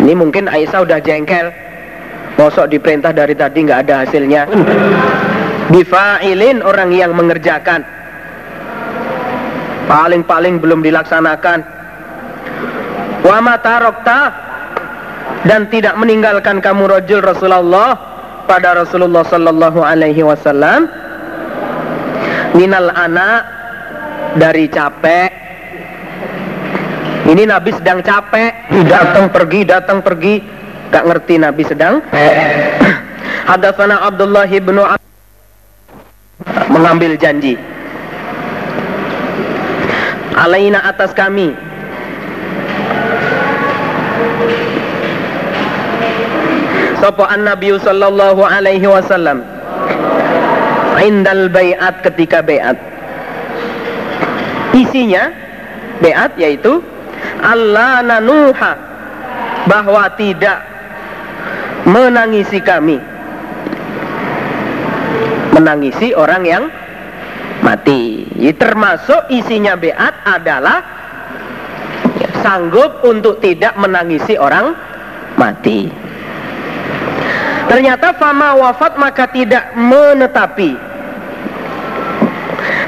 [0.00, 1.52] Ini mungkin Aisyah udah jengkel.
[2.40, 4.48] Mosok diperintah dari tadi nggak ada hasilnya.
[5.68, 7.84] Bifa'ilin orang yang mengerjakan.
[9.92, 11.58] paling-paling belum dilaksanakan
[13.22, 14.20] wa matarokta
[15.46, 17.98] dan tidak meninggalkan kamu rojul Rasulullah
[18.46, 20.88] pada Rasulullah sallallahu alaihi wasallam
[22.54, 23.61] minal anak
[24.36, 25.30] dari capek.
[27.22, 28.50] Ini Nabi sedang capek.
[28.88, 30.34] Datang pergi datang pergi.
[30.92, 32.04] Gak ngerti Nabi sedang.
[33.48, 34.76] Hadatsana Abdullah bin
[36.68, 37.56] mengambil janji.
[40.36, 41.54] Alaina atas kami.
[47.00, 49.42] Sopo an Nabi sallallahu alaihi wasallam.
[51.02, 52.91] Indal bayat ketika bayat
[54.92, 55.32] isinya
[56.04, 56.84] bayat yaitu
[57.40, 58.72] Allah nanuha
[59.64, 60.60] bahwa tidak
[61.88, 63.00] menangisi kami.
[65.56, 66.64] Menangisi orang yang
[67.64, 68.28] mati.
[68.36, 70.84] Termasuk isinya beat adalah
[72.44, 74.76] sanggup untuk tidak menangisi orang
[75.40, 75.88] mati.
[77.70, 80.91] Ternyata fama wafat maka tidak menetapi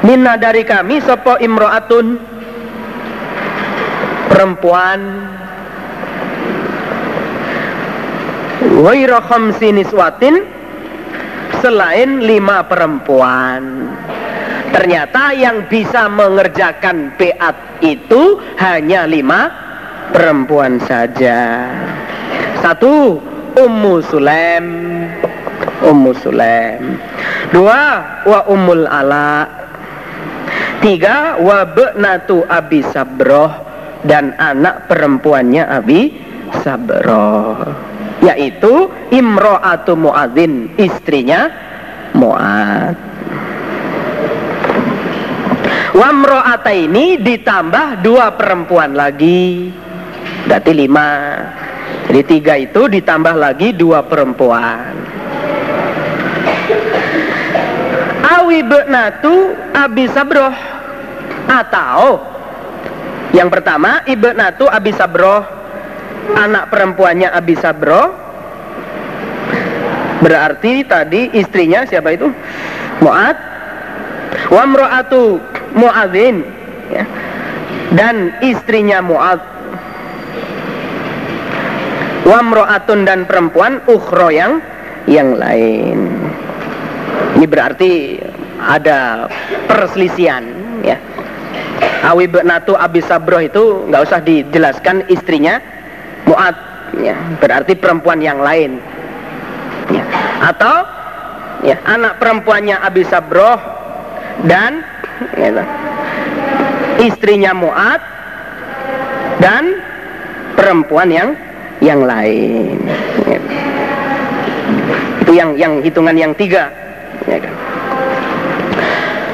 [0.05, 2.21] minna dari kami sopo imro'atun
[4.29, 4.99] perempuan
[8.65, 10.41] Waira khamsi niswatin
[11.61, 13.87] selain lima perempuan.
[14.73, 17.55] Ternyata yang bisa mengerjakan beat
[17.85, 19.53] itu hanya lima
[20.11, 21.71] perempuan saja.
[22.59, 23.21] Satu,
[23.55, 24.67] Ummu Sulaim.
[25.85, 26.99] Ummu Sulaim.
[27.55, 29.64] Dua, wa Ummul Ala.
[30.85, 33.49] Tiga, wa Be'natu Abi Sabroh
[34.05, 36.13] dan anak perempuannya Abi
[36.61, 37.57] Sabroh
[38.21, 41.49] yaitu Imro'atu Mu'adzin istrinya
[42.13, 42.93] Mu'ad
[45.97, 49.73] Wamro'ata ini ditambah dua perempuan lagi
[50.45, 51.09] berarti lima.
[52.05, 54.91] Jadi tiga itu ditambah lagi dua perempuan.
[58.27, 60.74] Awi be'natu Abi Sabroh
[61.45, 62.21] atau
[63.35, 65.43] yang pertama Ibnatu Abi Sabroh
[66.33, 68.15] anak perempuannya Abi Sabro
[70.23, 72.31] berarti tadi istrinya siapa itu?
[73.03, 73.37] Mu'ad.
[74.49, 75.37] Wamro'atu
[75.77, 76.41] Mu'adzin.
[76.93, 77.05] Ya.
[77.93, 79.41] dan istrinya Mu'ad.
[82.25, 84.57] Wamro'atun dan perempuan ukhro yang
[85.05, 86.09] yang lain.
[87.37, 88.17] Ini berarti
[88.57, 89.29] ada
[89.69, 90.41] perselisihan
[90.81, 90.97] ya
[92.05, 95.57] Awi Benatu Abi Sabroh itu nggak usah dijelaskan istrinya
[96.29, 96.55] Mu'ad
[97.01, 98.77] ya, berarti perempuan yang lain
[99.89, 100.05] ya.
[100.53, 100.85] atau
[101.65, 103.57] ya, anak perempuannya Abi Sabroh
[104.45, 104.85] dan
[105.33, 105.65] ya,
[107.01, 108.01] istrinya Mu'ad
[109.41, 109.81] dan
[110.53, 111.29] perempuan yang
[111.81, 112.79] yang lain
[113.25, 113.39] ya.
[115.25, 116.69] itu yang yang hitungan yang tiga
[117.25, 117.53] ya kan?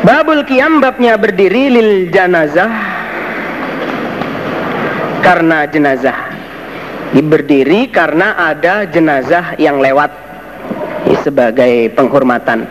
[0.02, 2.73] Babul kiam babnya berdiri lil janazah.
[5.22, 6.18] Karena jenazah.
[7.14, 10.10] Berdiri karena ada jenazah yang lewat.
[11.22, 12.65] Sebagai penghormatan.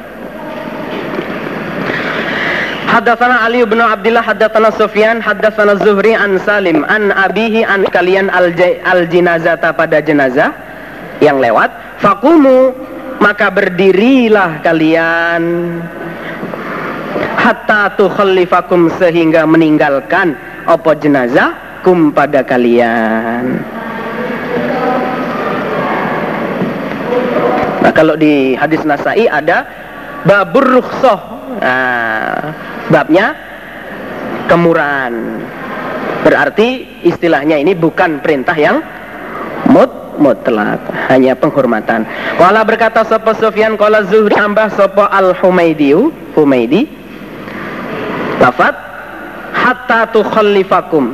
[2.91, 8.51] Haddatsana Ali bin Abdullah haddatsana Sufyan haddatsana Zuhri an Salim an abihi an kalian al,
[8.83, 10.51] al jinazata pada jenazah
[11.23, 11.71] yang lewat.
[12.03, 12.75] Fakumu
[13.23, 15.43] maka berdirilah kalian
[17.39, 20.37] hatta tukhallifakum sehingga meninggalkan
[20.69, 23.61] apa jenazah kum pada kalian
[27.81, 29.65] Nah, kalau di hadis Nasai ada
[30.29, 31.21] babur rukhsah.
[31.59, 32.55] Nah,
[32.93, 33.35] babnya
[34.47, 35.13] kemurahan.
[36.21, 38.85] Berarti istilahnya ini bukan perintah yang
[39.73, 39.89] mut
[40.21, 42.05] mutlak, hanya penghormatan.
[42.37, 47.00] Wala berkata sapa Sufyan qala Zuhri tambah sapa Al Humaidiu, Humaidi.
[48.41, 48.75] Lafat
[49.53, 51.13] hatta tukhallifakum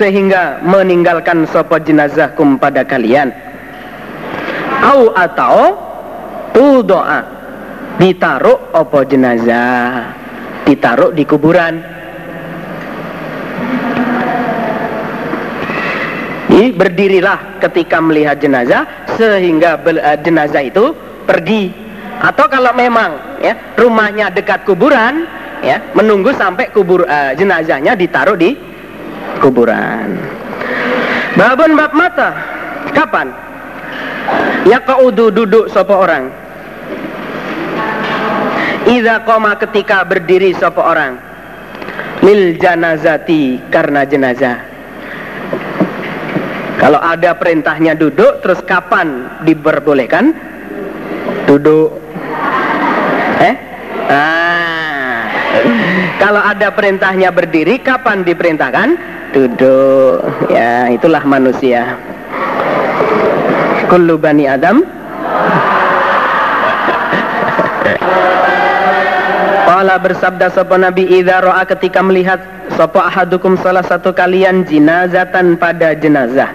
[0.00, 3.30] sehingga meninggalkan sapa jenazahkum pada kalian.
[4.80, 5.76] Au atau
[6.56, 7.20] tu doa
[8.00, 10.14] ditaruh opo jenazah
[10.64, 11.98] ditaruh di kuburan
[16.48, 18.82] Jadi berdirilah ketika melihat jenazah
[19.14, 20.90] sehingga eh, jenazah itu
[21.22, 21.70] pergi
[22.18, 25.28] atau kalau memang ya rumahnya dekat kuburan
[25.62, 28.54] ya menunggu sampai kubur uh, jenazahnya ditaruh di
[29.42, 30.18] kuburan.
[31.38, 32.34] Babun bab mata
[32.92, 33.30] kapan?
[34.68, 36.28] Ya kaudu duduk sopo orang
[38.88, 41.20] Iza koma ketika berdiri sopo orang
[42.24, 44.64] lil janazati karena jenazah.
[46.78, 50.30] Kalau ada perintahnya duduk, terus kapan diperbolehkan?
[51.44, 52.00] Duduk.
[53.42, 53.54] Eh?
[54.08, 54.57] Ah.
[56.18, 58.98] Kalau ada perintahnya berdiri, kapan diperintahkan?
[59.30, 60.26] Duduk.
[60.50, 61.94] Ya, itulah manusia.
[63.88, 64.84] Kullu bani Adam
[69.78, 72.42] Qala bersabda sapa Nabi idza ra'a ketika melihat
[72.74, 76.50] sapa ahadukum salah satu kalian jinazatan pada jenazah.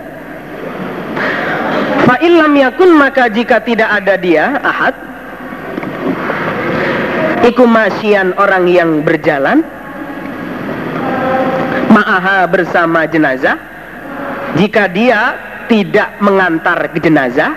[2.03, 4.91] Fa illam yakun maka jika tidak ada dia ahad
[7.43, 9.61] iku masyian orang yang berjalan.
[11.93, 13.59] Ma'aha bersama jenazah.
[14.57, 15.37] Jika dia
[15.69, 17.53] tidak mengantar ke jenazah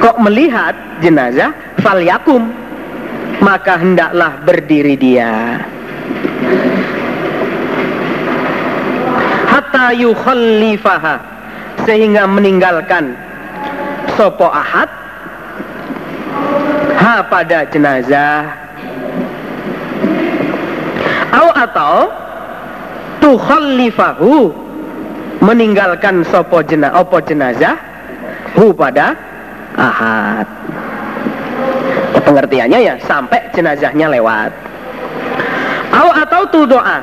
[0.00, 0.74] kok melihat
[1.04, 1.52] jenazah?
[1.84, 2.50] Fal yakum.
[3.40, 5.64] Maka hendaklah berdiri dia.
[9.48, 11.16] Hatta yukhallifaha.
[11.88, 13.16] Sehingga meninggalkan
[14.12, 14.92] sopo ahad
[17.00, 18.44] ha pada jenazah.
[21.32, 22.12] Au atau
[23.24, 24.52] tukhallifahu
[25.40, 27.80] meninggalkan sopo jenazah opo jenazah
[28.52, 29.16] hu pada
[29.80, 30.44] ahad.
[32.12, 34.52] Ya, pengertiannya ya sampai jenazahnya lewat.
[35.90, 36.98] Au atau tu doa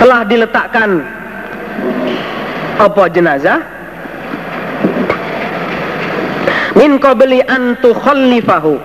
[0.00, 1.04] telah diletakkan
[2.80, 3.60] apa jenazah
[6.80, 8.80] min qabli an tukhallifahu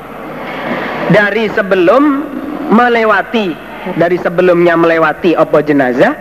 [1.16, 2.04] dari sebelum
[2.68, 3.56] melewati
[3.96, 6.14] dari sebelumnya melewati apa jenazah?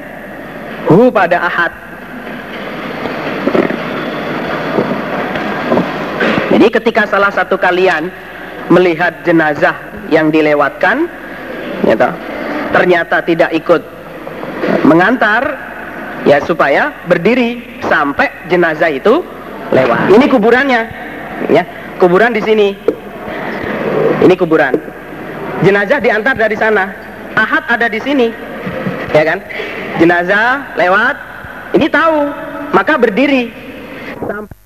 [0.87, 1.73] Hu pada ahad.
[6.55, 8.13] Jadi ketika salah satu kalian
[8.69, 9.75] melihat jenazah
[10.13, 11.09] yang dilewatkan,
[11.89, 12.13] ya toh,
[12.71, 13.83] ternyata tidak ikut
[14.85, 15.57] mengantar,
[16.29, 19.25] ya supaya berdiri sampai jenazah itu
[19.73, 20.15] lewat.
[20.15, 20.81] Ini kuburannya,
[21.51, 21.63] ya
[21.99, 22.69] kuburan di sini.
[24.25, 24.73] Ini kuburan.
[25.65, 26.89] Jenazah diantar dari sana.
[27.35, 28.31] Ahad ada di sini,
[29.11, 29.43] ya kan?
[29.99, 31.17] Jenazah lewat,
[31.75, 32.31] ini tahu,
[32.71, 33.51] maka berdiri
[34.23, 34.64] sampai